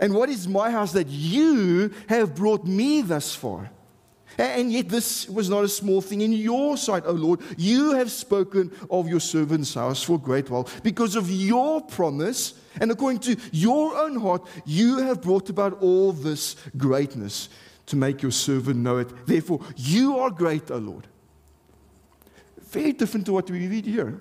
[0.00, 3.70] And what is my house that you have brought me thus far?
[4.36, 7.40] And yet, this was not a small thing in your sight, O Lord.
[7.56, 10.68] You have spoken of your servant's house for great while.
[10.84, 16.12] Because of your promise, and according to your own heart, you have brought about all
[16.12, 17.48] this greatness
[17.86, 19.26] to make your servant know it.
[19.26, 21.08] Therefore, you are great, O Lord.
[22.70, 24.20] Very different to what we read here.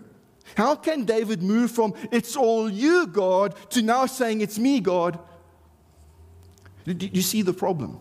[0.56, 5.20] How can David move from, it's all you, God, to now saying, it's me, God?
[6.86, 8.00] Do you see the problem?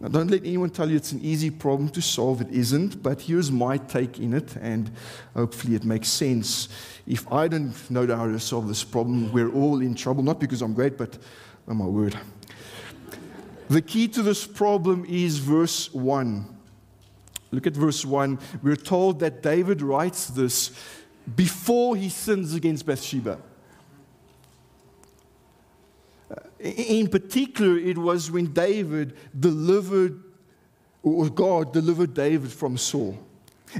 [0.00, 2.40] Now, don't let anyone tell you it's an easy problem to solve.
[2.40, 4.90] It isn't, but here's my take in it, and
[5.34, 6.68] hopefully it makes sense.
[7.06, 10.60] If I don't know how to solve this problem, we're all in trouble, not because
[10.60, 11.16] I'm great, but
[11.68, 12.18] oh my word.
[13.70, 16.53] The key to this problem is verse 1.
[17.54, 18.38] Look at verse 1.
[18.62, 20.72] We're told that David writes this
[21.36, 23.38] before he sins against Bathsheba.
[26.30, 30.22] Uh, in particular, it was when David delivered,
[31.02, 33.18] or God delivered David from Saul.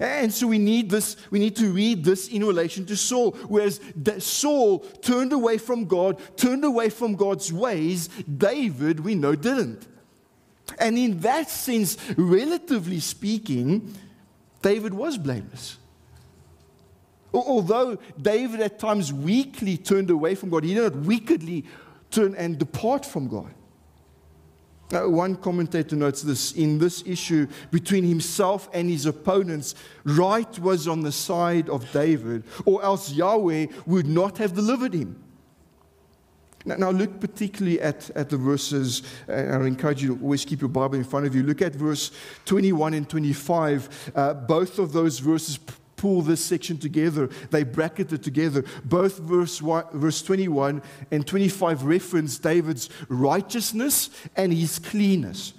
[0.01, 3.33] And so we need this, we need to read this in relation to Saul.
[3.49, 3.81] Whereas
[4.18, 9.87] Saul turned away from God, turned away from God's ways, David, we know, didn't.
[10.79, 13.95] And in that sense, relatively speaking,
[14.62, 15.79] David was blameless.
[17.33, 21.65] Although David at times weakly turned away from God, he did not wickedly
[22.11, 23.53] turn and depart from God.
[24.93, 30.87] Now, one commentator notes this in this issue between himself and his opponents, right was
[30.87, 35.24] on the side of David, or else Yahweh would not have delivered him.
[36.67, 40.71] Now, look particularly at, at the verses, and I encourage you to always keep your
[40.71, 41.43] Bible in front of you.
[41.43, 42.11] Look at verse
[42.47, 44.12] 21 and 25.
[44.15, 45.59] Uh, both of those verses
[45.97, 47.27] pull this section together.
[47.51, 48.65] They bracket it together.
[48.85, 55.53] Both verse, verse 21 and 25 reference David's righteousness and his cleanness.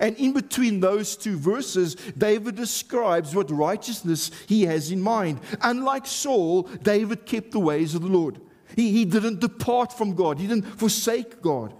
[0.00, 5.40] And in between those two verses, David describes what righteousness he has in mind.
[5.60, 8.40] Unlike Saul, David kept the ways of the Lord.
[8.76, 11.74] He, he didn't depart from God, he didn't forsake God.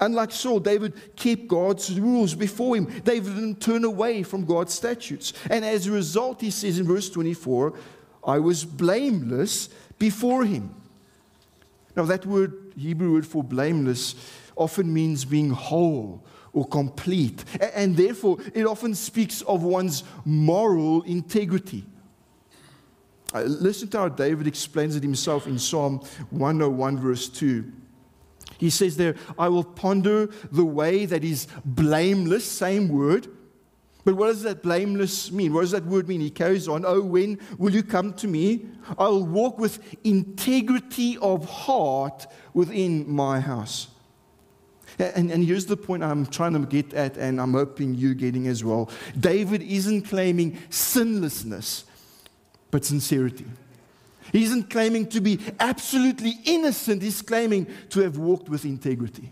[0.00, 2.86] Unlike Saul, David kept God's rules before him.
[3.04, 5.32] David didn't turn away from God's statutes.
[5.48, 7.74] And as a result, he says in verse 24,
[8.26, 10.74] I was blameless before him.
[11.94, 14.16] Now, that word, Hebrew word for blameless,
[14.56, 17.44] often means being whole or complete.
[17.74, 21.84] And therefore, it often speaks of one's moral integrity.
[23.34, 25.98] Uh, listen to how David explains it himself in Psalm
[26.30, 27.70] 101, verse 2.
[28.58, 33.26] He says there, I will ponder the way that is blameless, same word.
[34.04, 35.52] But what does that blameless mean?
[35.52, 36.20] What does that word mean?
[36.20, 38.66] He carries on, Oh, when will you come to me?
[38.98, 43.88] I will walk with integrity of heart within my house.
[44.98, 48.46] And, and here's the point I'm trying to get at, and I'm hoping you're getting
[48.46, 48.90] as well.
[49.18, 51.84] David isn't claiming sinlessness,
[52.74, 53.44] but sincerity.
[54.32, 59.30] He isn't claiming to be absolutely innocent, he's claiming to have walked with integrity.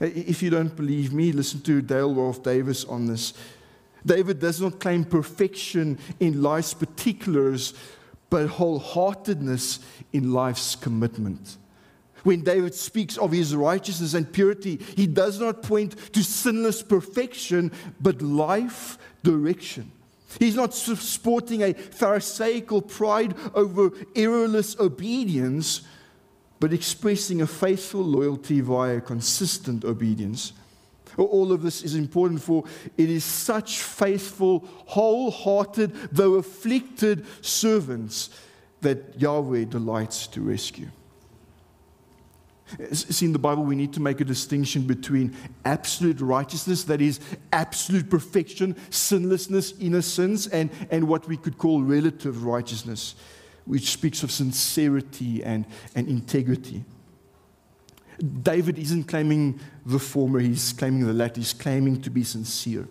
[0.00, 3.34] If you don't believe me, listen to Dale Ralph Davis on this.
[4.04, 7.72] David does not claim perfection in life's particulars,
[8.30, 9.78] but wholeheartedness
[10.12, 11.56] in life's commitment.
[12.24, 17.70] When David speaks of his righteousness and purity, he does not point to sinless perfection,
[18.00, 19.92] but life direction.
[20.38, 25.82] He's not sporting a Pharisaical pride over errorless obedience,
[26.60, 30.52] but expressing a faithful loyalty via consistent obedience.
[31.16, 32.64] All of this is important for
[32.96, 38.30] it is such faithful, wholehearted, though afflicted servants
[38.82, 40.88] that Yahweh delights to rescue.
[42.92, 47.20] See, in the Bible, we need to make a distinction between absolute righteousness, that is,
[47.52, 53.14] absolute perfection, sinlessness, innocence, and, and what we could call relative righteousness,
[53.66, 55.64] which speaks of sincerity and,
[55.94, 56.84] and integrity.
[58.42, 61.40] David isn't claiming the former, he's claiming the latter.
[61.40, 62.88] He's claiming to be sincere.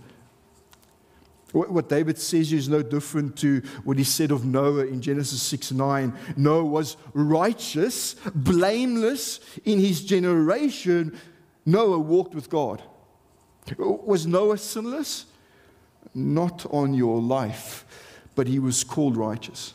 [1.52, 5.72] What David says is no different to what he said of Noah in Genesis 6
[5.72, 6.14] 9.
[6.36, 11.18] Noah was righteous, blameless in his generation.
[11.66, 12.84] Noah walked with God.
[13.78, 15.26] Was Noah sinless?
[16.14, 17.86] Not on your life,
[18.36, 19.74] but he was called righteous.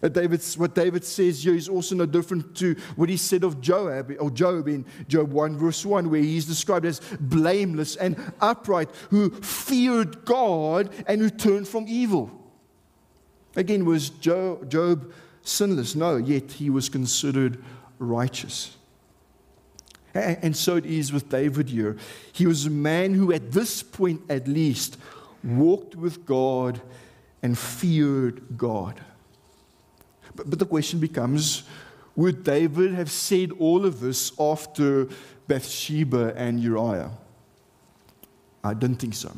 [0.00, 4.14] David's, what David says here is also no different to what he said of Joab
[4.20, 9.30] or Job in Job 1, verse 1, where he's described as blameless and upright, who
[9.30, 12.30] feared God and who turned from evil.
[13.56, 15.96] Again, was Job sinless?
[15.96, 17.62] No, yet he was considered
[17.98, 18.76] righteous.
[20.14, 21.96] And so it is with David here.
[22.32, 24.96] He was a man who, at this point at least,
[25.44, 26.80] walked with God
[27.42, 29.00] and feared God.
[30.46, 31.64] But, the question becomes
[32.16, 35.08] would David have said all of this after
[35.46, 37.10] Bathsheba and Uriah?
[38.64, 39.30] I don't think so.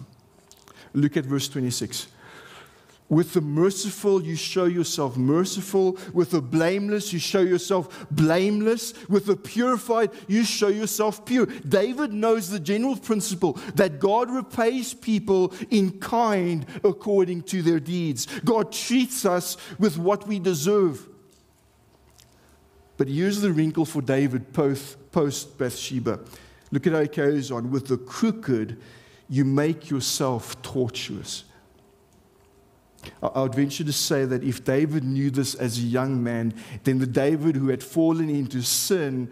[0.95, 2.07] Look at verse 26.
[3.11, 5.99] With the merciful, you show yourself merciful.
[6.15, 8.95] With the blameless, you show yourself blameless.
[9.09, 11.47] With the purified, you show yourself pure.
[11.47, 18.29] David knows the general principle that God repays people in kind according to their deeds.
[18.45, 21.09] God treats us with what we deserve.
[22.97, 26.21] But here's the wrinkle for David post Bathsheba.
[26.71, 27.73] Look at how he carries on.
[27.73, 28.81] With the crooked,
[29.29, 31.43] you make yourself tortuous.
[33.23, 36.99] I would venture to say that if David knew this as a young man, then
[36.99, 39.31] the David who had fallen into sin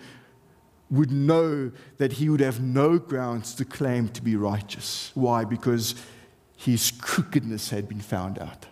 [0.91, 5.11] would know that he would have no grounds to claim to be righteous.
[5.15, 5.45] Why?
[5.45, 5.95] Because
[6.57, 8.67] his crookedness had been found out.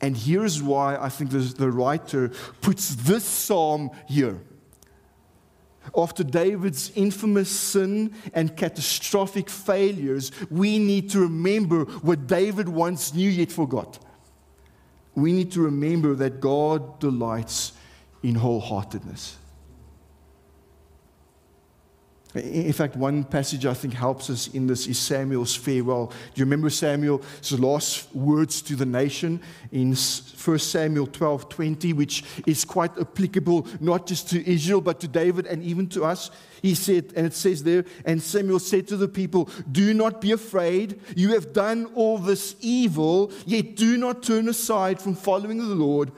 [0.00, 2.30] And here's why I think the writer
[2.60, 4.38] puts this psalm here.
[5.96, 13.28] After David's infamous sin and catastrophic failures, we need to remember what David once knew
[13.28, 13.98] yet forgot.
[15.14, 17.72] We need to remember that God delights
[18.22, 19.36] in wholeheartedness.
[22.34, 26.06] In fact, one passage I think helps us in this is Samuel's farewell.
[26.06, 32.24] Do you remember Samuel's last words to the nation in 1 Samuel 12 20, which
[32.44, 36.32] is quite applicable not just to Israel, but to David and even to us?
[36.60, 40.32] He said, and it says there, and Samuel said to the people, Do not be
[40.32, 41.00] afraid.
[41.14, 46.10] You have done all this evil, yet do not turn aside from following the Lord,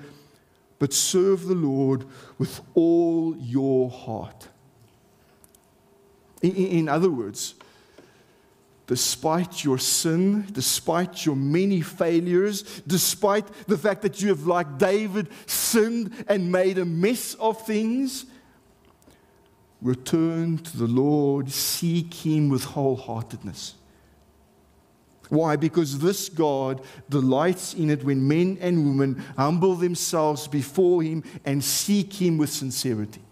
[0.79, 2.07] but serve the Lord
[2.39, 4.49] with all your heart.
[6.43, 7.55] In other words,
[8.87, 15.29] despite your sin, despite your many failures, despite the fact that you have, like David,
[15.47, 18.27] sinned and made a mess of things,
[19.83, 23.75] return to the Lord, seek Him with wholeheartedness.
[25.29, 25.57] Why?
[25.57, 31.63] Because this God delights in it when men and women humble themselves before Him and
[31.65, 33.23] seek Him with sincerity.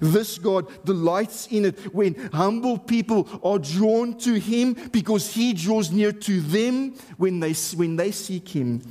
[0.00, 5.90] This God delights in it when humble people are drawn to Him because He draws
[5.90, 8.82] near to them when they, when they seek Him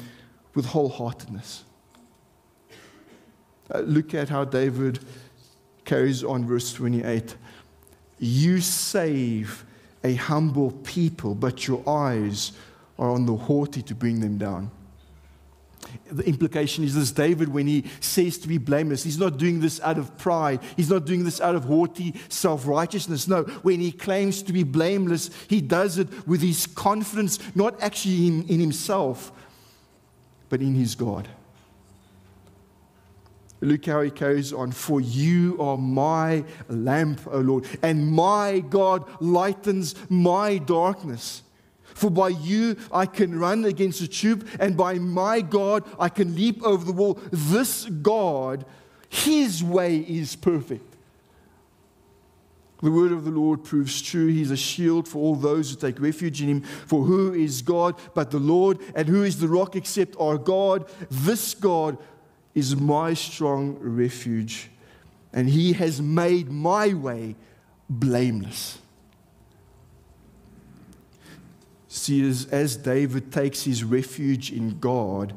[0.55, 1.63] with wholeheartedness.
[3.73, 4.99] Uh, look at how David
[5.85, 7.35] carries on, verse 28.
[8.19, 9.65] You save
[10.03, 12.51] a humble people, but your eyes
[12.97, 14.71] are on the haughty to bring them down.
[16.11, 19.79] The implication is this David, when he says to be blameless, he's not doing this
[19.81, 20.59] out of pride.
[20.75, 23.27] He's not doing this out of haughty self righteousness.
[23.27, 28.27] No, when he claims to be blameless, he does it with his confidence, not actually
[28.27, 29.31] in, in himself,
[30.49, 31.27] but in his God.
[33.61, 34.71] Look how he carries on.
[34.71, 41.43] For you are my lamp, O Lord, and my God lightens my darkness.
[41.99, 46.33] For by you I can run against a troop, and by my God I can
[46.33, 47.19] leap over the wall.
[47.29, 48.65] This God,
[49.09, 50.95] his way is perfect.
[52.81, 54.27] The word of the Lord proves true.
[54.27, 56.61] He's a shield for all those who take refuge in him.
[56.61, 58.79] For who is God but the Lord?
[58.95, 60.89] And who is the rock except our God?
[61.11, 61.97] This God
[62.55, 64.69] is my strong refuge,
[65.33, 67.35] and he has made my way
[67.89, 68.77] blameless.
[71.89, 75.33] See, as, as David takes his refuge in God,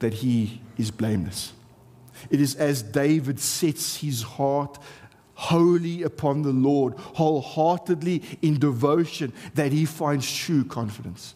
[0.00, 1.52] that he is blameless.
[2.28, 4.78] It is as David sets his heart
[5.34, 11.34] wholly upon the Lord, wholeheartedly in devotion, that he finds true confidence.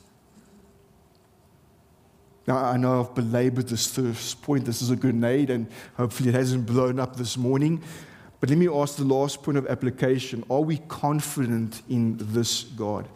[2.49, 4.65] Now, I know I've belabored this first point.
[4.65, 7.83] This is a grenade, and hopefully it hasn't blown up this morning.
[8.41, 13.09] But let me ask the last point of application Are we confident in this God?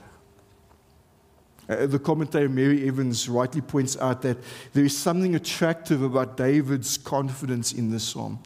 [1.70, 4.38] Uh, the commentator Mary Evans rightly points out that
[4.72, 8.40] there is something attractive about David's confidence in this psalm.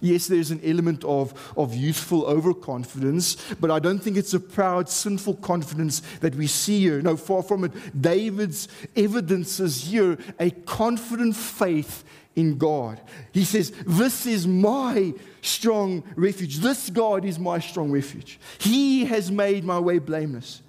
[0.00, 4.88] Yes, there's an element of, of youthful overconfidence, but I don't think it's a proud,
[4.88, 7.00] sinful confidence that we see here.
[7.00, 7.72] No, far from it.
[8.02, 12.02] David's evidences here a confident faith
[12.34, 13.00] in God.
[13.30, 16.58] He says, This is my strong refuge.
[16.58, 18.40] This God is my strong refuge.
[18.58, 20.61] He has made my way blameless.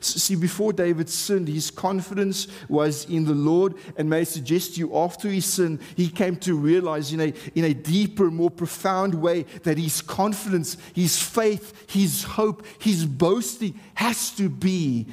[0.00, 3.74] See, before David sinned, his confidence was in the Lord.
[3.96, 7.34] And may I suggest to you, after he sinned, he came to realize in a,
[7.54, 13.78] in a deeper, more profound way that his confidence, his faith, his hope, his boasting
[13.94, 15.06] has to be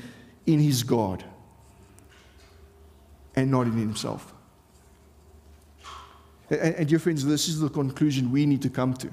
[0.45, 1.23] in his God
[3.35, 4.33] and not in himself.
[6.49, 9.09] And, and dear friends, this is the conclusion we need to come to.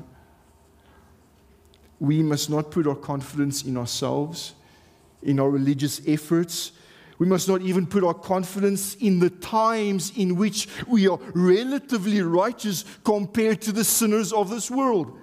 [1.98, 4.54] We must not put our confidence in ourselves
[5.22, 6.72] in our religious efforts.
[7.18, 12.20] We must not even put our confidence in the times in which we are relatively
[12.20, 15.18] righteous compared to the sinners of this world.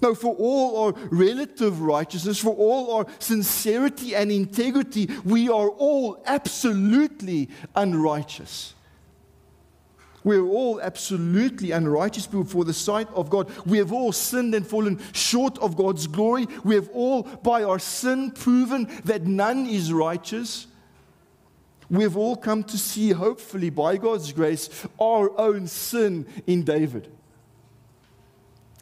[0.00, 6.22] No, for all our relative righteousness, for all our sincerity and integrity, we are all
[6.26, 8.73] absolutely unrighteous.
[10.24, 13.50] We're all absolutely unrighteous before the sight of God.
[13.66, 16.48] We have all sinned and fallen short of God's glory.
[16.64, 20.66] We have all, by our sin, proven that none is righteous.
[21.90, 27.12] We have all come to see, hopefully, by God's grace, our own sin in David.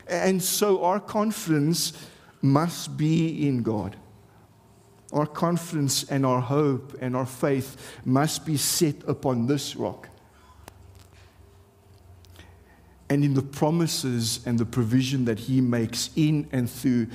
[0.07, 1.93] And so our confidence
[2.41, 3.97] must be in God.
[5.13, 10.09] Our confidence and our hope and our faith must be set upon this rock
[13.13, 17.07] and in the promises and the provision that he makes in and through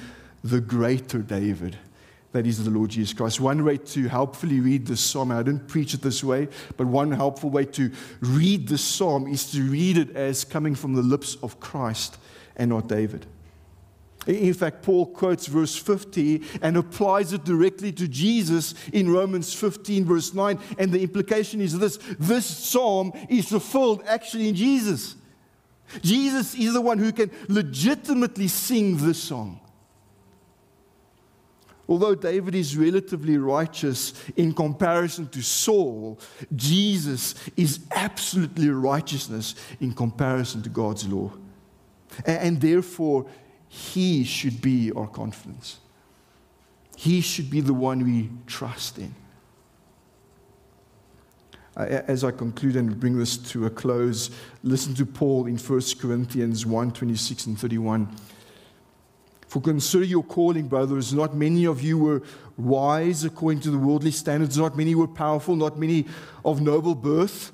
[0.43, 1.76] the greater David.
[2.34, 3.39] That is the Lord Jesus Christ.
[3.39, 7.12] One way to helpfully read this psalm, I didn't preach it this way, but one
[7.12, 7.91] helpful way to
[8.22, 12.20] read this psalm is to read it as coming from the lips of Christ
[12.56, 13.26] and not David.
[14.28, 20.06] In fact, Paul quotes verse 50 and applies it directly to Jesus in Romans 15,
[20.06, 20.60] verse 9.
[20.78, 25.16] And the implication is this this psalm is fulfilled actually in Jesus.
[26.02, 29.60] Jesus is the one who can legitimately sing this song.
[31.90, 36.20] Although David is relatively righteous in comparison to Saul,
[36.54, 41.32] Jesus is absolutely righteousness in comparison to God's law.
[42.26, 43.26] And, therefore,
[43.70, 45.80] he should be our confidence.
[46.98, 49.14] He should be the one we trust in
[51.78, 54.32] Uh, as I conclude and bring this to a close,
[54.64, 58.08] listen to Paul in 1 Corinthians 1 26 and 31.
[59.48, 61.14] For consider your calling, brothers.
[61.14, 62.24] Not many of you were
[62.58, 66.08] wise according to the worldly standards, not many were powerful, not many
[66.44, 67.52] of noble birth.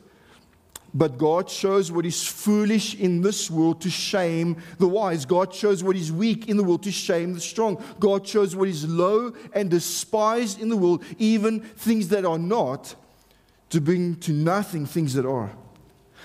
[0.93, 5.25] But God shows what is foolish in this world to shame the wise.
[5.25, 7.83] God shows what is weak in the world to shame the strong.
[7.99, 12.95] God shows what is low and despised in the world, even things that are not
[13.73, 15.51] to bring to nothing things that are,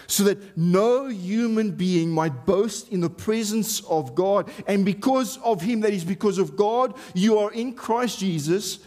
[0.07, 4.51] so that no human being might boast in the presence of God.
[4.67, 8.81] And because of Him, that is because of God, you are in Christ Jesus.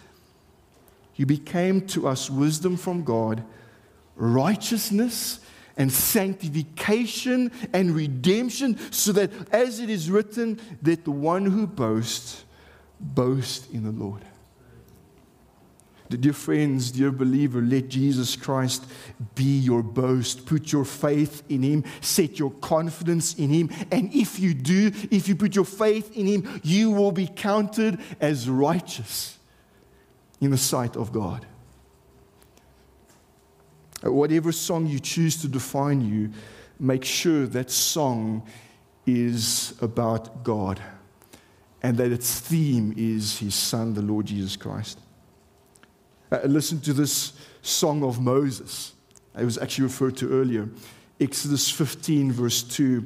[1.15, 3.43] You became to us wisdom from God,
[4.15, 5.39] righteousness
[5.75, 12.45] and sanctification and redemption, so that as it is written, that the one who boasts,
[12.99, 14.21] boast in the Lord.
[16.19, 18.85] Dear friends, dear believer, let Jesus Christ
[19.33, 20.45] be your boast.
[20.45, 23.69] Put your faith in Him, set your confidence in Him.
[23.91, 27.99] And if you do, if you put your faith in Him, you will be counted
[28.19, 29.37] as righteous
[30.41, 31.45] in the sight of God.
[34.03, 36.31] Whatever song you choose to define you,
[36.79, 38.43] make sure that song
[39.05, 40.81] is about God
[41.83, 44.99] and that its theme is His Son, the Lord Jesus Christ.
[46.31, 48.93] Uh, listen to this song of Moses.
[49.37, 50.69] It was actually referred to earlier.
[51.19, 53.05] Exodus 15, verse 2.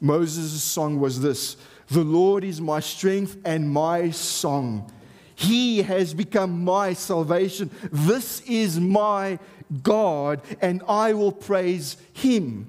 [0.00, 1.56] Moses' song was this
[1.88, 4.90] The Lord is my strength and my song.
[5.34, 7.70] He has become my salvation.
[7.90, 9.40] This is my
[9.82, 12.68] God, and I will praise him.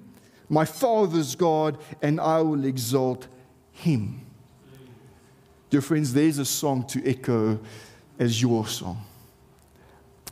[0.49, 3.27] My Father's God, and I will exalt
[3.71, 4.21] him.
[5.69, 7.59] Dear friends, there's a song to echo
[8.17, 9.05] as your song.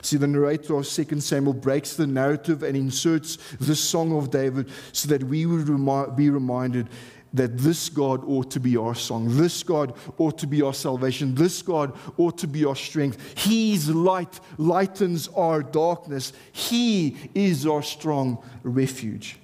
[0.04, 4.70] See, the narrator of 2 Samuel breaks the narrative and inserts the song of David
[4.92, 6.90] so that we would remi- be reminded
[7.34, 9.38] that this God ought to be our song.
[9.38, 11.34] This God ought to be our salvation.
[11.34, 13.40] This God ought to be our strength.
[13.40, 16.34] His light lightens our darkness.
[16.52, 19.40] He is our strong refuge.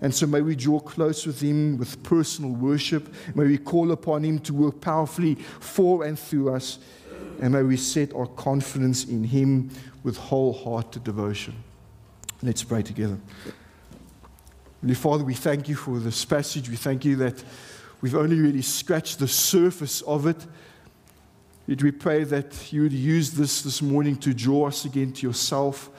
[0.00, 3.12] And so may we draw close with Him with personal worship.
[3.34, 6.78] May we call upon Him to work powerfully for and through us.
[7.40, 9.70] And may we set our confidence in Him
[10.02, 11.54] with wholehearted devotion.
[12.42, 13.18] Let's pray together.
[14.80, 16.70] Holy Father, we thank you for this passage.
[16.70, 17.42] We thank you that
[18.00, 20.46] we've only really scratched the surface of it.
[21.66, 25.26] Yet we pray that you would use this this morning to draw us again to
[25.26, 25.90] yourself,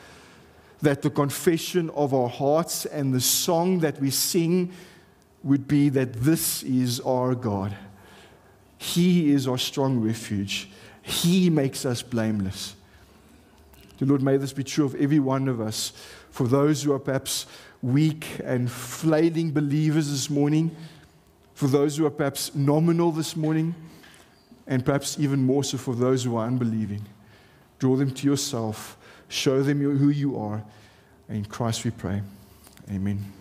[0.82, 4.74] that the confession of our hearts and the song that we sing
[5.44, 7.76] would be that this is our God.
[8.78, 10.70] He is our strong refuge.
[11.02, 12.76] He makes us blameless.
[14.00, 15.94] The Lord, may this be true of every one of us.
[16.32, 17.46] For those who are perhaps
[17.82, 20.76] weak and flailing believers this morning,
[21.54, 23.76] for those who are perhaps nominal this morning,
[24.68, 27.06] and perhaps even more so for those who are unbelieving.
[27.80, 28.98] Draw them to yourself,
[29.28, 30.64] show them who you are.
[31.30, 32.22] In Christ we pray.
[32.90, 33.41] Amen.